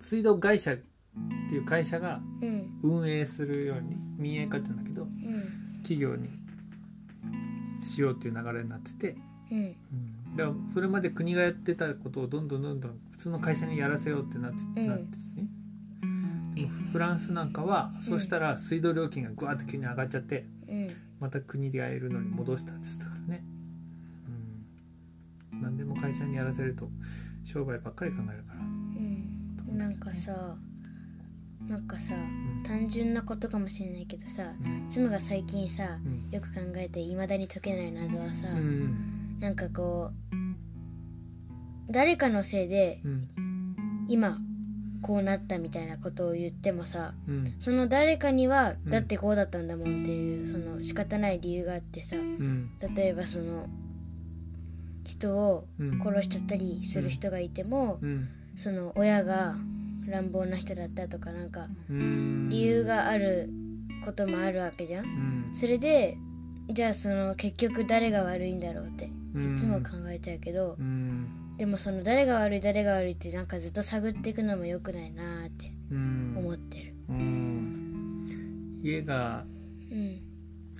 [0.00, 0.76] 水道会社っ
[1.48, 6.28] ていう会社がうん運営するように民営化って言うんだけどうん企業に
[7.84, 9.16] しようっていう流れになってて、
[9.50, 9.74] うんうん
[10.36, 15.48] だからそれまで国がやってたことをどんどんどんどん普通の会社にやらせようってなって,、うんなってですね。
[16.54, 23.44] でもフランスなんかは、んそうしたら水道料金がぐわっと急に上がっちゃってうんまた国でやるのに戻したって言ってたからね、
[25.52, 26.88] うん、何でも会社にやらせると
[27.44, 28.60] 商売ばっかり考えるから。
[28.60, 30.56] うんなんかさ
[31.66, 32.62] なんかさん。
[32.66, 34.88] 単純なことかもしれないけどさうん。
[34.90, 36.28] 妻が最近さうん。
[36.30, 43.28] よく考えていまだに解けない謎はさ、うんなんかこう誰かのせいでうん。
[44.08, 44.38] 今
[45.02, 47.54] こうなったみたいなことを言ってもさうん。
[47.58, 48.90] その誰かにはうん。
[48.90, 52.70] だってこうだったんだもんっていうその仕方ない理由があってさうん。
[52.94, 53.66] 例えばその
[55.04, 56.00] 人をうん。
[56.00, 58.28] 殺しちゃったりする人がいてもうん。
[58.56, 59.56] その親が
[60.06, 62.48] 乱暴な人だったとかなんかうん。
[62.48, 63.50] 理由がある
[64.04, 65.04] こともあるわけじゃん。
[65.04, 65.46] うん。
[65.52, 66.16] それで
[66.70, 71.56] じゃあその結局誰が悪いんだろうってうんいつも考えちゃうけどうん。
[71.56, 76.34] でもその誰が悪い誰が悪いってなんかずっと探っていくのも良くないなーってうん。
[76.38, 76.94] 思ってる。
[77.08, 78.80] うん。
[78.82, 79.44] 家が
[79.90, 80.20] うん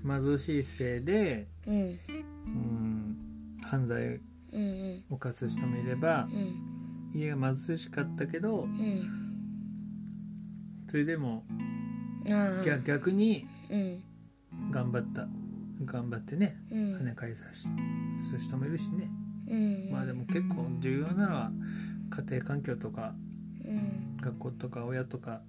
[0.04, 1.76] 貧しいせいで、うん。
[1.76, 3.16] うん、
[3.62, 7.18] 犯罪を犯す人もいればうん。
[7.18, 9.08] 家が貧しかったけどうん。
[10.90, 11.44] それでも
[12.64, 14.02] 逆逆にうん。
[14.70, 15.26] 頑張った
[15.86, 16.78] 頑張ってねうん。
[16.96, 17.68] 跳ね返さし
[18.26, 19.10] する人もいるしね。
[19.48, 19.90] うん。
[19.92, 21.52] まあでも結構重要なのは
[22.10, 23.14] 家庭環境とか
[23.64, 24.16] うん。
[24.20, 25.40] 学校とか親とか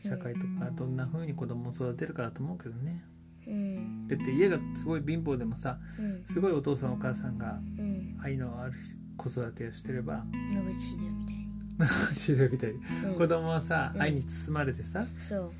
[0.00, 3.02] 社会とかどんな風に子供を育てるかだと思うけどね。
[3.46, 4.08] うん。
[4.08, 6.24] だって家がすごい貧乏でもさうん。
[6.32, 8.18] すごいお父さんお母さんがうん。
[8.22, 8.72] 愛のある
[9.16, 12.76] 子育てをしてれば野口秀夫みたいにシドみたいに
[13.06, 13.14] うん。
[13.16, 14.02] 子供はさうん。
[14.02, 15.52] 愛に包まれてさそう。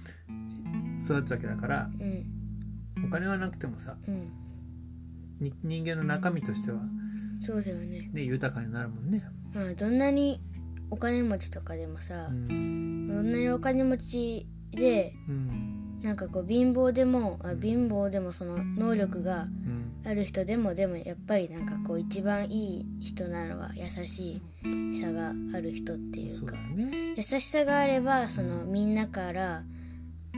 [1.03, 2.40] 育つわけだからうん
[3.07, 4.31] お金はなくてもさうん。
[5.41, 6.81] に人間の中身としては、
[7.47, 8.11] そうだよね。
[8.13, 9.25] ね、豊かになるもんね。
[9.55, 10.41] まあどんなに
[10.91, 13.09] お金持ちとかでもさう、ん。
[13.09, 16.01] どんなにお金持ちでうん。
[16.03, 19.81] なんかこう貧乏でもあ貧乏でもその能力がうん。
[20.03, 24.41] ある人でもでもやっぱりなんかこう一番いい人なのは優し
[24.99, 27.15] さがある人っていううだよね。
[27.17, 29.63] 優しさがあればそのみんなから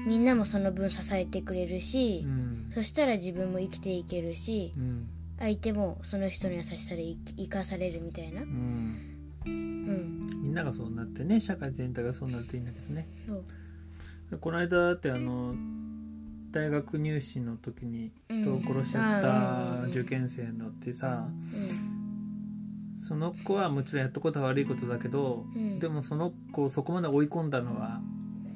[0.06, 2.66] みんなもその分支えてくれるしう、ん。
[2.70, 5.08] そしたら自分も生きていけるしうん。
[5.38, 8.42] 相手もその人の優しさで生生かされるみたいな。
[8.42, 9.12] う、ん。
[9.44, 13.08] うん、みんながそうなってね社会全体がそうなるといいんだけどね。
[13.26, 13.34] そ
[14.30, 14.38] う。
[14.38, 15.54] この間だってあの
[16.52, 19.22] 大学入試の時に人を殺しちゃっ
[19.82, 21.98] た受験生のってさうん。
[22.96, 25.78] そその子はもちろんやったことは悪いことだけど、うん。
[25.80, 28.00] でもその子をそこまで追い込んだのは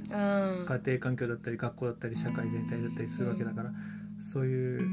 [0.08, 3.72] 家庭環境だったり学校だったり社会全体だったりするわけだから、
[4.32, 4.88] そういう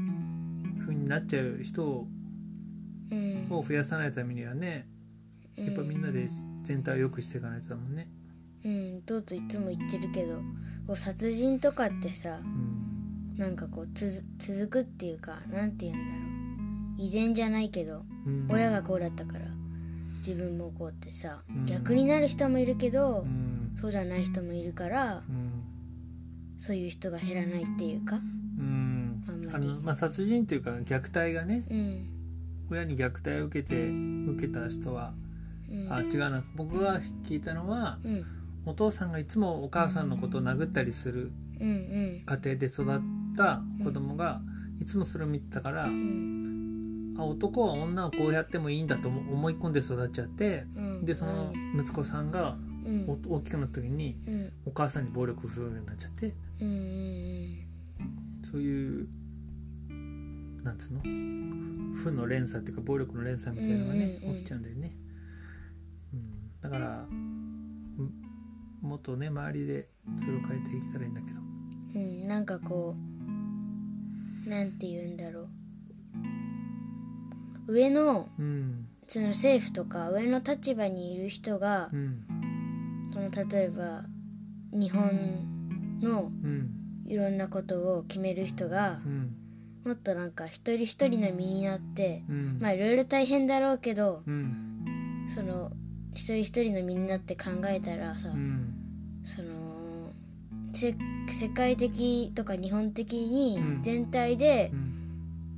[0.80, 2.06] 風になっちゃう人を
[3.66, 4.86] 増やさないためにはね
[5.56, 6.28] やっぱみんなで
[6.62, 8.08] 全体を良くしていかないとだもんね。
[8.64, 9.00] うん。
[9.02, 10.36] とうとういつも言ってるけど
[10.86, 13.36] こう殺人とかってさうん。
[13.38, 14.22] なんかこうつづ
[14.56, 17.06] 続くっていうかなんて言うんだろう。
[17.06, 18.48] 遺伝じゃないけどうん。
[18.50, 19.46] 親がこうだったから
[20.18, 21.66] 自分もこうってさうん。
[21.66, 25.74] 逆になる人もいるけどうんそうじゃない人もいるからうん
[26.58, 28.16] そういう人が減らないっていうか
[28.58, 29.24] うん。
[29.52, 32.08] あのまあ、殺人っていうか虐待がねうん。
[32.70, 35.12] 親に虐待を受けて受けた人は
[35.70, 35.92] うん。
[35.92, 36.42] あ違うな。
[36.54, 38.24] 僕が聞いたのはうん。
[38.66, 43.00] お父さんがいつもお母さんのことを殴ったりする家庭で育っ
[43.36, 44.40] た子供が
[44.80, 47.14] いつもそれを見てたから、うん。
[47.18, 51.04] あ男は女をこうやってもいいんだと思い込んで育っちゃってうん。
[51.04, 53.04] でその息子さんがうん。
[53.28, 54.52] お大きくなった時にうん。
[54.66, 57.66] お母さんに暴力を振るうようになっちゃってうんうん
[58.50, 59.08] そういう
[60.62, 61.00] なんつうの？
[61.00, 64.38] 負の連鎖っていうか暴力の連鎖みたいなのがね、うんうんうん。
[64.38, 64.96] 起きちゃうんだよね、
[66.12, 68.10] うん、だからん
[68.82, 71.40] もっとね周りでそれを変えていけたらいいんだけど。
[71.96, 72.22] うん。
[72.22, 72.94] なんかこ
[74.46, 75.42] うなんて言うんだろ
[77.68, 77.72] う。
[77.72, 78.88] 上のうん。
[79.06, 82.24] その政府とか上の立場にいる人がうん
[83.14, 84.02] その例えば
[84.72, 85.08] 日本
[86.02, 86.70] のうん。
[87.06, 89.36] いろんなことを決める人がうん。
[89.84, 92.58] もっとなんか一人一人の身になってうん。
[92.60, 95.26] まあいろいろ大変だろうけどうん。
[95.34, 95.70] その
[96.14, 98.74] 一人一人の身になって考えたらさうん。
[99.24, 100.10] その
[100.72, 100.96] せ
[101.30, 103.82] 世界的とか日本的にうん。
[103.82, 104.90] 全体でうん。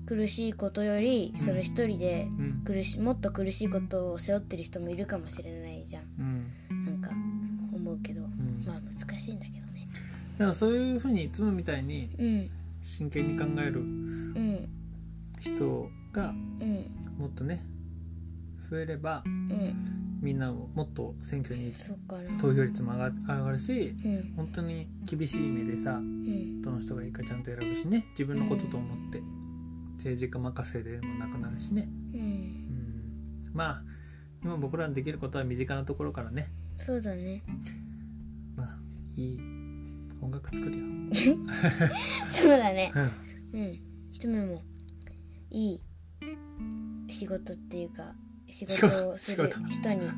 [0.06, 2.62] 苦しいことよりその一人でうん。
[2.64, 6.04] 苦しもっと苦しいことを背負ってる人もいるかもしれないじゃん
[7.98, 8.64] うけどん。
[8.66, 9.88] まあ難しいんだけどね。
[10.38, 12.50] だからそういうふうにいつもみたいにうん。
[12.82, 14.68] 真剣に考えるうん
[15.40, 16.86] 人がうん。
[17.18, 17.64] もっとね
[18.70, 20.18] 増えればうん。
[20.22, 21.72] みんなももっと選挙に
[22.40, 24.32] 投票率も上が上がるしうん。
[24.36, 26.62] 本当に厳しい目でさうん。
[26.62, 29.20] どの人がいいかちゃんと選ぶしね自分のことと思って
[29.98, 32.22] 政治家任せでもなくなるしね、ううん。
[32.22, 33.82] ん、まあ
[34.44, 36.50] 今僕らにできることは身近なところからね。
[36.78, 37.42] そうだね。
[37.46, 37.56] まあ
[39.16, 39.38] いい
[40.20, 40.84] 音楽作るよ、
[42.30, 42.92] そうだね。
[42.94, 43.12] うん。
[43.54, 44.48] うん。
[44.48, 44.62] も
[45.50, 45.80] いい
[47.08, 48.14] 仕事っていうか
[48.50, 50.10] 仕仕事事をする人に。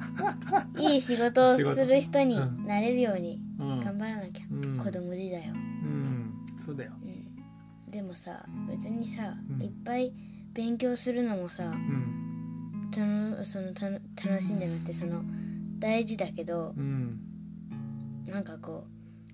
[0.79, 2.67] いい仕事をする人にうん。
[2.67, 3.81] なれるようにうん。
[3.81, 4.79] 頑張らなきゃ、うん。
[4.79, 6.33] 子供時代を、うん。
[6.65, 6.93] そうだよ。
[7.03, 9.63] うん、でもさ別にさ、うん。
[9.63, 10.13] いっぱい
[10.55, 12.89] 勉強するのもさうん。
[12.91, 15.23] たのそのたの楽しんでなくてその
[15.79, 17.21] 大事だけどうん
[18.29, 18.85] なんかこ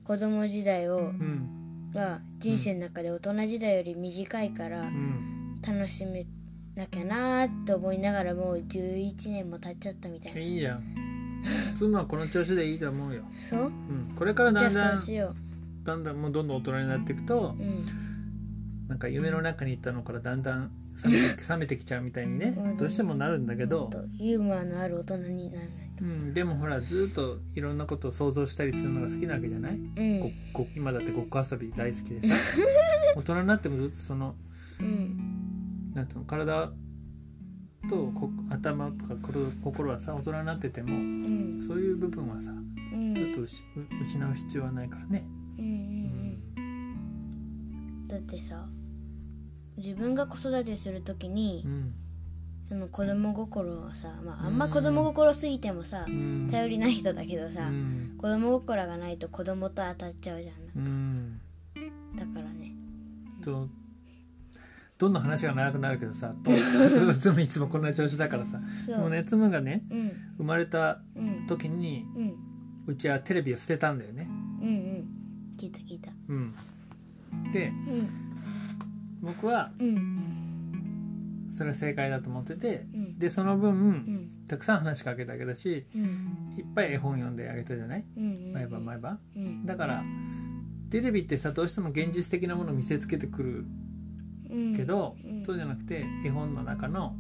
[0.03, 1.91] う子供時代をうん。
[1.95, 5.61] は人生の中で大人時代より短いからうん。
[5.67, 6.27] 楽しめ
[6.75, 10.41] なきゃなーって思いながらもう11年も経っちゃったみたいな。
[10.41, 10.83] いいじゃん。
[11.79, 13.61] 妻はこの調子でいいと思うよ、そう？
[13.65, 14.97] うん、これからだんだん
[15.85, 17.87] だんだんもうどんどん大人になっていくとううん。
[18.89, 20.71] なんか夢の中に行ったのからだんだん
[21.05, 22.77] 冷めて冷めてきちゃうみたいにねうん。
[22.77, 23.91] どうしてもなるんだけど。
[24.19, 32.35] ユーモアのある大人にならないうん、でもほらずっといろんなことを想像したりするのが好きなわけじゃない、うんごご今だってごっこ遊び大好きでさ
[33.17, 34.35] 大人になってもずっとその
[34.81, 36.73] うんなんていうの体
[37.89, 45.27] とこ頭とか心心はさ大人になっててもうんそういう部分はさうんちょっと失う必要はないからね、
[45.59, 45.79] うんううん
[46.57, 46.61] う
[48.05, 48.09] ん。
[48.09, 48.69] だってさ
[49.79, 51.95] 自分が子育てするときにうん
[52.69, 56.49] その子供心はさ、まあ、あんま子供心すぎてもさうん。
[56.51, 58.15] 頼りない人だけどさうん。
[58.19, 61.41] 子供心がないと子供と当たっちゃうじゃんうん。
[62.17, 62.73] だからね。
[63.45, 63.69] と
[64.97, 66.51] どんどん話が長くなるけどさと
[67.19, 70.13] つむいつもこんな調子だからさでもねつむがねうん。
[70.39, 71.47] 生まれたうん。
[71.47, 72.07] 時に
[72.87, 74.27] うちはテレビを捨てたんだよね。
[74.61, 75.09] うんうん。
[75.59, 76.11] 聞いた聞いた。
[76.29, 76.55] うん。
[77.53, 78.09] でうん。
[79.21, 80.44] 僕はうん
[81.57, 83.19] それは正解だと思っててうん。
[83.19, 84.31] でその分うん。
[84.49, 86.55] たくさん話しかけてあげたしうん。
[86.59, 88.05] いっぱい絵本読んであげたじゃない？
[88.17, 89.19] うん毎晩毎晩。
[89.37, 89.65] うん。
[89.67, 90.05] だから
[90.91, 93.65] テレビってさどうしても現実的なものを見せつけてくる
[94.51, 94.77] うん。
[94.77, 95.45] けど、うん。
[95.45, 97.17] そうじゃなくて絵本の中の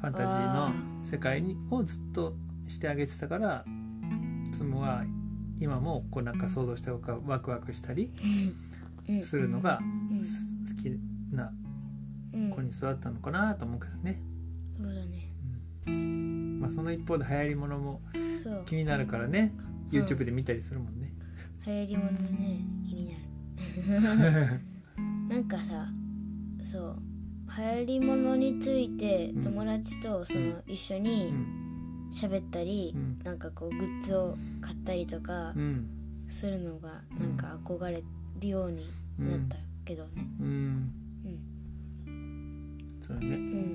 [0.00, 0.72] ファンタジーの
[1.04, 2.34] 世界にをずっと
[2.68, 3.64] してあげてたから
[4.52, 5.04] つむは
[5.60, 6.98] 今もこうなんか想像してワ
[7.40, 8.10] クワクしたり
[9.28, 9.78] するのが
[10.76, 10.90] 好き
[12.56, 14.20] なうん子に育ったのかなと思うけどね、
[14.78, 15.28] そうだね。
[15.86, 16.72] うん。
[16.74, 18.00] その一方で流行りものも
[18.42, 18.64] そう。
[18.66, 19.52] 気になるからね。
[19.92, 19.98] うん。
[20.04, 21.12] YouTube で見たりするもんね、
[21.66, 24.60] 流行りものね気になる。
[25.28, 25.86] なんかさ
[26.62, 27.02] そう。
[27.54, 29.42] 流行りものについてうん。
[29.42, 32.08] 友達とその一緒うにん。
[32.12, 33.18] 喋ったり、うん。
[33.24, 35.88] なんかこうグッズを買ったりとかうん。
[36.28, 38.02] するのがなんか憧れ
[38.40, 38.86] るように
[39.18, 40.26] なったけどね。
[40.40, 40.92] うん
[43.20, 43.36] ね。
[43.36, 43.72] うん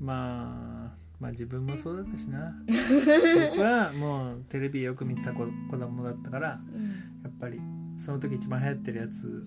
[0.00, 2.54] まあまあ自分もそうだったしな。
[2.66, 6.84] 僕はもうテレビよく見てた子子供だったからうん。
[7.22, 7.60] やっぱり
[7.98, 9.46] その時一番流行ってるやつ。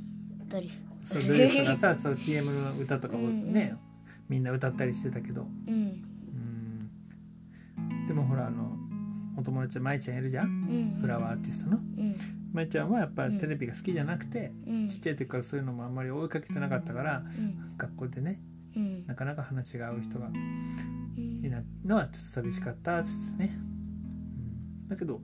[0.50, 0.76] ドリフ。
[1.06, 3.94] そうドリフとかさ そう CM の歌とかをね、うん
[4.30, 5.48] みんな歌ったりしてたけど。
[5.68, 5.76] うん。
[5.76, 8.08] うん。
[8.08, 8.78] でもほらあの
[9.36, 10.52] お友達は舞ちゃんいるじゃんう
[10.98, 11.02] ん。
[11.02, 11.78] フラワーアーティストの。
[11.78, 12.16] うん
[12.54, 14.88] 舞ちゃんはやっぱりテレビが好きじゃなくて、うん。
[14.88, 17.78] ちっちゃい時からそういうのもあんまり追いかけてなかったからうん。
[17.78, 18.39] 学校でね
[18.76, 19.06] うん。
[19.08, 21.41] なかなか話が合う人がうん。
[21.43, 23.58] いないのはちょっと寂しかったっつってね、
[24.84, 25.20] うん、だけど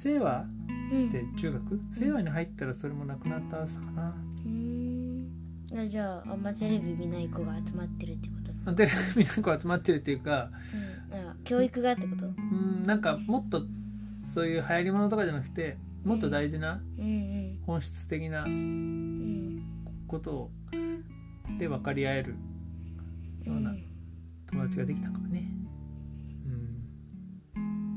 [0.00, 0.44] 清和
[0.92, 1.08] うん。
[1.08, 3.64] って中学清和に入ったらそれもなくなったか
[3.94, 4.14] な。
[4.44, 5.30] うん
[5.76, 8.52] あじゃああんまテレビ見ない子が集まってるってこと？
[8.64, 10.50] まあテレビなんか集まってるっていうか
[11.12, 11.18] うん。
[11.30, 12.26] あ教育がってこと？
[12.26, 13.62] うんなんかもっと
[14.34, 18.50] そういう流行りものとかじゃなくてもっと大事なうん本質的なうん。
[18.50, 19.62] うん
[20.06, 20.50] ことを
[21.58, 22.34] で分かり合える
[23.42, 23.74] ような
[24.46, 25.50] 友達ができたかもね。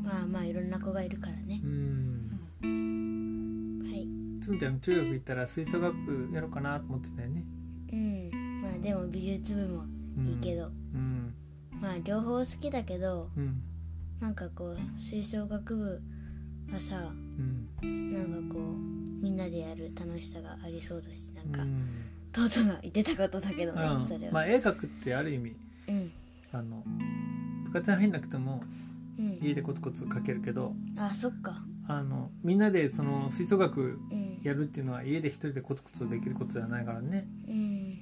[0.04, 1.62] まあまあいろんな子がいるからね。
[1.64, 2.40] うん。
[2.64, 3.84] うん。
[3.84, 4.08] はい。
[4.42, 7.44] つむちゃん中学行ったら吹奏楽部やろうかなと思ってたよね。
[7.92, 8.62] うん。
[8.62, 9.84] まあでも美術部も
[10.18, 10.28] うん。
[10.30, 11.34] いいけど、うん。
[11.82, 13.62] まあ両方好きだけどうん。
[14.22, 16.02] なんかこう吹奏楽部
[16.72, 18.14] はさうん。
[18.14, 21.88] なんかこうみんなでやる楽しさがありそうだしなんか、うん。
[22.32, 25.56] トートが言ってたことだけどね、うんそれは、まあ絵描くってある意味
[25.88, 26.12] うん。
[26.52, 26.84] あの
[27.66, 28.64] 部活に入んなくても
[29.18, 29.40] うん。
[29.42, 31.64] 家でコツコツ描けるけどあそっか。
[31.90, 34.40] あのみんなでその吹奏楽うん。
[34.44, 37.28] やるっていうのは家で一人でコツコツできることじゃないからね。
[37.48, 37.98] うん。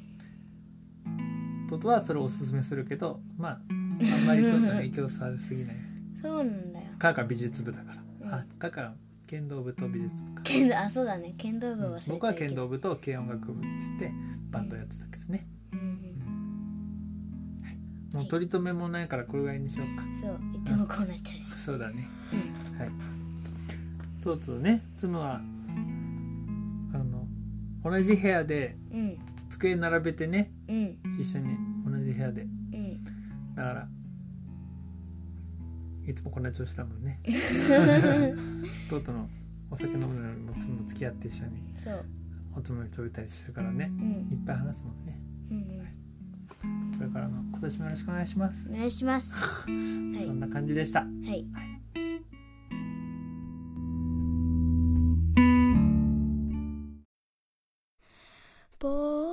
[1.70, 5.76] トトはそれをおすすめするけどまああんまりトトに影響されすぎない。
[6.22, 6.86] そうなんだよ。
[7.00, 8.34] 科学美術部だから、うん。
[8.34, 8.96] あ科学
[9.28, 10.42] 剣道部と美術部か。
[10.44, 11.34] 剣道あそうだね。
[11.38, 14.12] 剣道部忘れてるけど僕は剣道部と軽音楽部って言って
[14.52, 16.16] バンドやってたけどね、うんうん
[18.14, 20.04] もう取り留めもないからこれぐらいにしようか。
[20.22, 20.40] そう。
[20.56, 21.48] いつもこうなっちゃうし。
[21.66, 22.08] そうだね。
[22.32, 22.80] うん。
[22.80, 22.90] はい。
[24.24, 25.42] とうとうね妻は
[26.94, 27.28] あの
[27.84, 29.18] 同じ部屋でうん。
[29.50, 30.98] 机並べてねうん。
[31.20, 32.44] 一緒に同じ部屋で。
[32.44, 33.04] うん。
[33.54, 33.88] だから
[36.08, 37.20] いつもこんな調子だもんね。
[38.90, 39.30] とうとうの
[39.72, 42.06] お酒飲むのにも妻も付き合って一緒にそう。
[42.56, 43.92] おつまみ食べたりするからね。
[43.92, 45.20] うんいっぱい話すもんね。
[45.52, 45.76] うん
[46.98, 49.34] これからも今年もよろしくお願いします、うんお願いします。
[49.36, 51.02] はそんな感じでした。
[51.02, 51.06] い。
[51.28, 51.46] はい。
[58.80, 59.25] 帽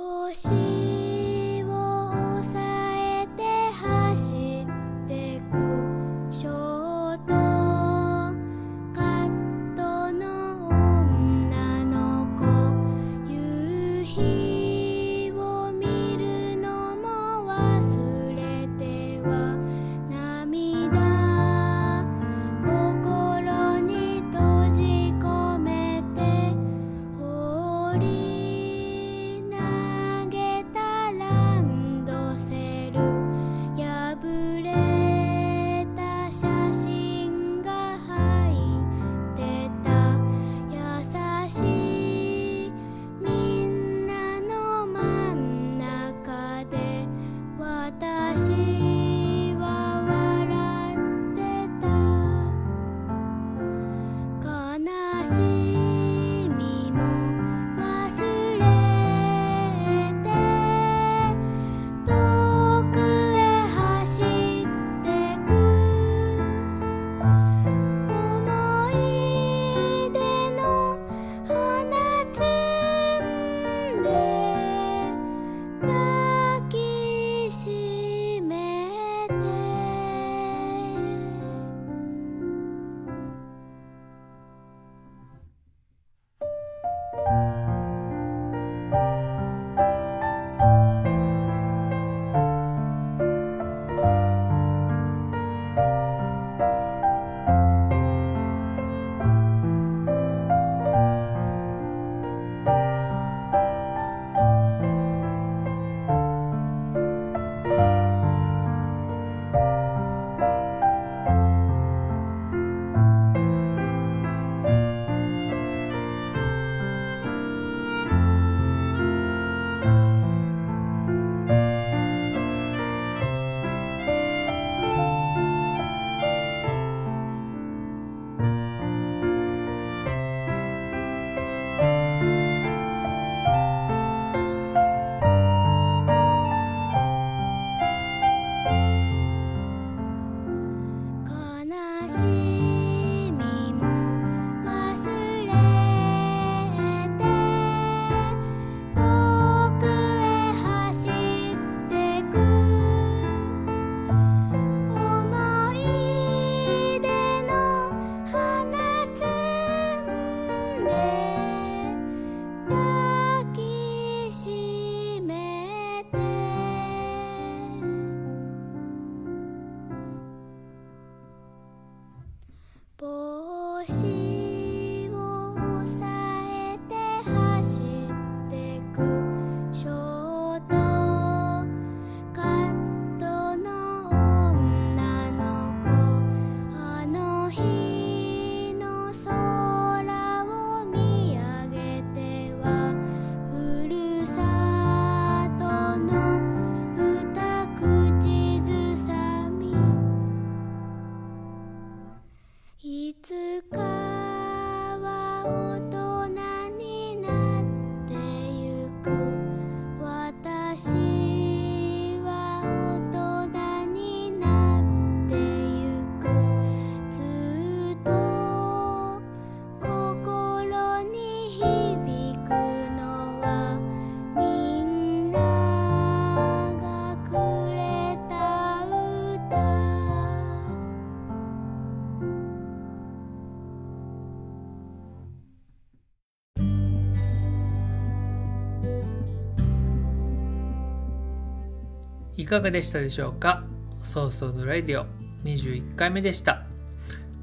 [242.53, 243.63] かがでしたでしょうか？
[244.03, 245.07] ソーソードラディオ。
[245.43, 246.63] 21回目でした、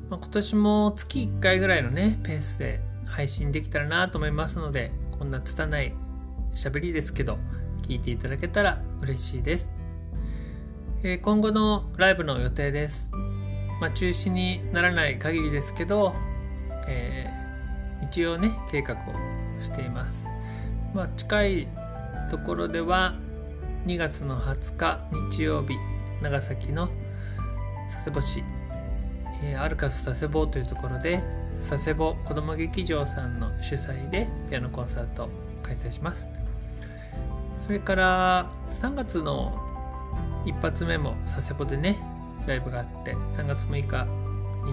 [0.08, 5.94] まあ、今年も月1回ぐらいのねペースで配信できたらなと思いますのでこんな拙い
[6.54, 7.38] 喋りですけど
[7.82, 9.68] 聞いていただけたら嬉しいです、
[11.02, 13.11] えー、今後のライブの予定です、
[13.80, 16.14] まあ、中止にならない限りですけど、
[16.86, 18.98] えー、一応ね計画を
[19.61, 20.26] しています。
[20.94, 21.68] まあ近い
[22.30, 23.14] ところでは
[23.86, 25.00] 2月の20日
[25.30, 25.74] 日曜日
[26.20, 26.90] 長崎の
[27.90, 28.44] 佐世保市、
[29.42, 31.22] えー、アルカス佐世保というところで
[31.66, 35.28] 佐世保子ども劇場さんの主催でピアノコンサートを
[35.62, 36.28] 開催します。
[37.64, 39.58] それから3月の
[40.44, 41.96] 一発目も佐世保でね
[42.46, 44.06] ライブがあって3月6日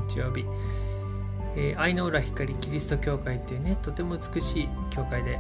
[0.10, 0.46] 日曜日、
[1.56, 5.40] えー、愛の浦光キリスト教会というねとても美しい教会で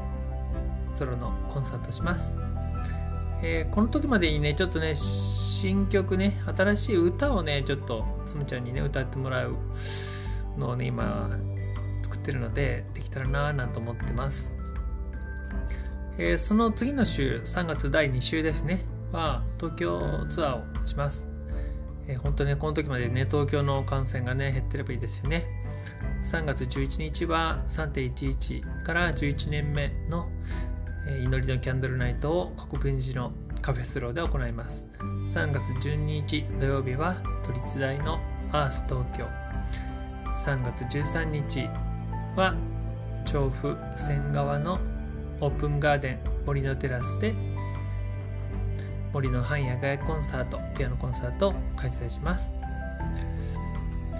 [0.95, 2.46] ソロのコンサートします。
[3.41, 9.55] えー、この時までにね、ちょっとね、新曲ね、新しい歌をね、ちょっとつむちゃんにね、歌ってもらう
[10.57, 11.29] のをね、今、
[12.03, 14.53] 作ってるので、できたらなぁなんて思ってます。
[16.17, 18.81] えー、その次の週、3月第2週ですね、
[19.11, 21.27] は、東京ツアーをします。
[22.07, 25.45] えー、本当ね、この時までね、東京の感染がね、減ってればいいですよね。
[26.23, 30.27] 3月11日は3.11から11年目の
[31.23, 33.31] 祈りのキャンドルナイトを国分寺の
[33.61, 34.87] カフェスローで行います。
[34.99, 38.19] 3月12日土曜日は都立大の
[38.51, 39.25] アース東京。
[40.45, 41.67] 3月13日
[42.35, 42.55] は
[43.25, 44.79] 調布仙川の
[45.41, 47.35] オープンガーデン森のテラスで
[49.11, 52.51] 森の半野外コンサートピアノコンサートを開催します、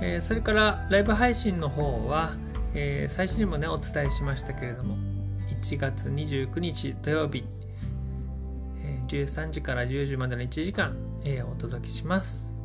[0.01, 2.35] えー、それからライブ配信の方は、
[2.73, 4.97] えー、最初にもねお伝えしましたけれども
[5.62, 7.43] 1月29日土曜日、
[8.82, 12.58] え13時から10時までの1時間、えお届けします。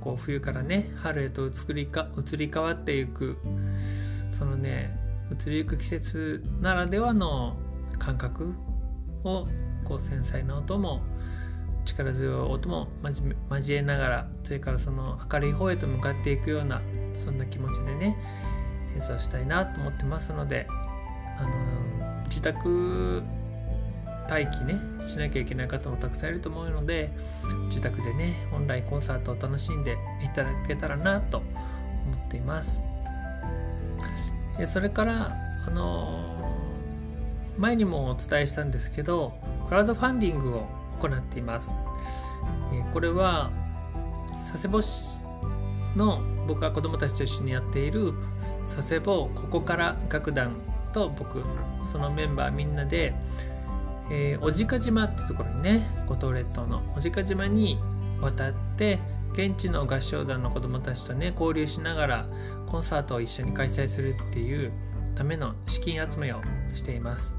[0.00, 3.38] こう冬からね春へと移りか移り変わっていく
[4.32, 4.96] そのね
[5.30, 7.56] 移りゆく季節ならではの
[7.98, 8.54] 感覚
[9.24, 9.46] を
[9.84, 11.02] こう繊細な音も
[11.84, 12.88] 力強い音も
[13.50, 16.80] 交えながらそれからその明るい方へと向かっていくような
[17.14, 18.16] そんな気持ちでね
[18.94, 20.66] 演奏したいなと思ってますので
[21.38, 23.22] あの自宅
[24.30, 27.10] 待機ねしなきゃいけない方もたくさんいると思うので
[27.66, 31.46] 自宅でねオンラインコンサートを楽しんでいただけたらなと思
[32.16, 32.84] っています。
[34.66, 36.36] それからあの、
[37.56, 39.32] 前にもお伝えしたんですけど
[39.68, 40.66] クラウドファンディングを
[41.00, 41.78] 行っています。
[42.92, 43.50] これは
[44.50, 45.20] 佐世保市
[45.96, 48.14] の僕が子どもたちと一緒にやっている
[48.62, 50.56] 佐世保ここから楽団
[50.92, 51.42] と僕
[51.90, 53.14] そのメンバーみんなで、
[54.10, 57.78] えー、小鹿島ってところにね五島列島の小鹿島に
[58.20, 58.98] 渡って
[59.32, 62.28] 現地の合唱団の子どもたちとね交流しながら
[62.66, 64.72] コンサートを一緒に開催するっていう
[65.14, 66.40] ための資金集めを
[66.74, 67.36] しています。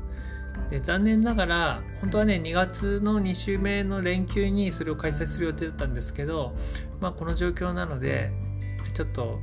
[0.69, 6.55] で残念ながら本当はね2月の2週目の連休にそれを開催する予定だったんですけど、
[6.99, 8.31] まあ、この状況なので
[8.93, 9.39] ちょっと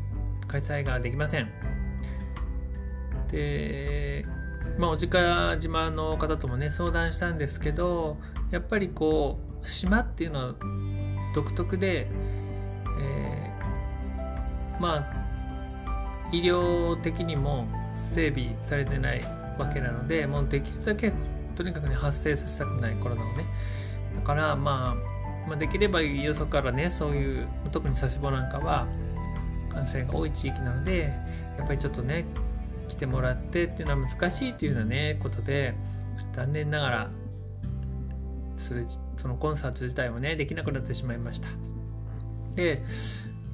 [0.47, 1.68] 開催ができません。
[3.31, 4.27] で
[4.79, 8.17] まあ小鹿島の方ともね相談したんですけど
[8.51, 10.55] やっぱりこう島っていうのは
[11.35, 12.09] 独特で、
[13.01, 19.21] えー、まあ医療的にも整備されてない
[19.59, 21.13] わけなのでもうできるだけ
[21.57, 23.47] とにかくね発生させたくないコロナをね。
[24.15, 28.87] だから、まあ、まあできればよそからねそういう特に佐世保なんかは
[29.71, 31.13] 感染が多い地域なので
[31.57, 32.25] やっぱりちょっとね
[32.89, 35.75] 来てもらってっていうのは難しいっていうようなねことで
[36.33, 37.11] 残念ながら
[38.57, 38.85] それ
[39.17, 41.49] そのコンサート自体もねできなくなってしまいました。
[42.55, 42.83] で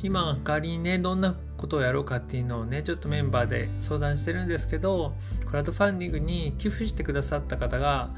[0.03, 5.15] 今仮にねどんなことをやろうかっていうのをねちょっとメンバーで相談してるんですけど
[5.47, 8.11] クラウドファンディングに寄付してくださった方が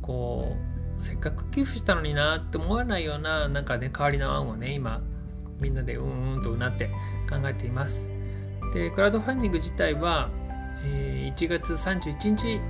[0.00, 0.56] こ
[0.98, 5.02] うせっかく寄付したのになって思わないようななんかね代わりの案をね今
[5.60, 6.88] みんなでうんうんとうなって
[7.28, 8.08] 考えています。
[8.72, 10.28] でクラウドファンディング自体は、
[10.84, 12.60] え、1月31日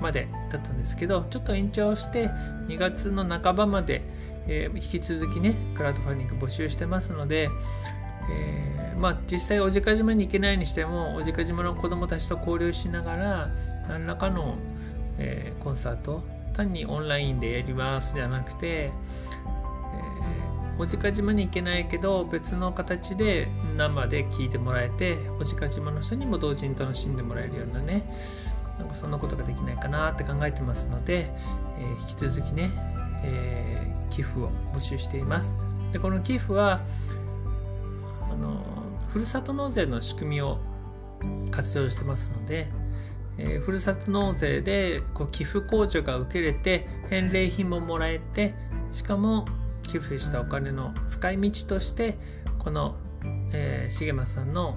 [0.00, 2.28] までだったんですけどちょっと延長して
[2.68, 4.02] 2月の半ばまで、
[4.46, 7.50] え、引き続きねクラウドファンディング募集してますので、
[8.30, 13.50] えー、まあ実際小鹿島に行けないにしても小鹿島の子どもたちと交流しながら
[13.88, 14.56] 何らかの、
[15.18, 16.22] え、コンサート
[16.58, 18.90] 単にオンラインでやりますじゃなくて、
[20.78, 28.04] えー、小鹿島に行けないけど別の形で生で聴いてもらえて小鹿島の人にも同時に楽しんでもらえるようなね
[28.78, 31.30] なんかそんなことができないかなって考えてますので、
[31.78, 32.70] えー、引き続きね、
[33.24, 35.54] えー、寄付を募集しています。
[35.92, 36.80] でこの寄付は
[38.30, 38.62] あの
[39.08, 40.58] ふるさと納税の仕組みを
[41.50, 42.68] 活用してますので、
[43.38, 48.54] えー、ふるさと納税でこう寄付控除が受けれて返礼品ももらえて
[48.92, 49.46] しかも
[49.88, 52.16] 寄付したお金の使い道として
[52.58, 52.96] この、
[53.52, 54.76] えー、重松さんの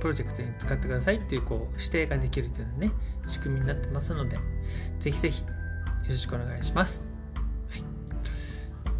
[0.00, 2.92] プロジェクトに使ってくださいっていうこう指定ができるというね
[3.26, 4.38] 仕組みになってますので
[5.00, 5.48] ぜひぜひよ
[6.08, 7.02] ろしくお願いします、
[7.70, 7.84] はい。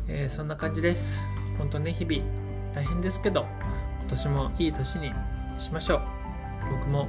[0.09, 1.15] えー、そんな感じです。
[1.59, 2.25] 本当ね日々
[2.73, 3.47] 大変ですけど
[4.01, 5.13] 今年もいい年に
[5.59, 6.01] しましょう。
[6.71, 7.09] 僕も、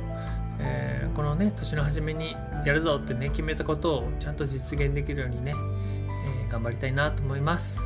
[0.60, 5.54] えー、このね年の初めにやるぞってね決めたことをちゃんと実現できるようにね、
[6.48, 7.80] え、頑張りたいなと思います。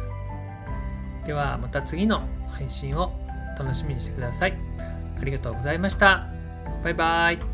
[1.26, 3.12] ではまた次の配信を
[3.58, 4.58] 楽しみにしてください。
[5.20, 6.28] ありがとうございました。
[6.84, 7.53] バイバイ。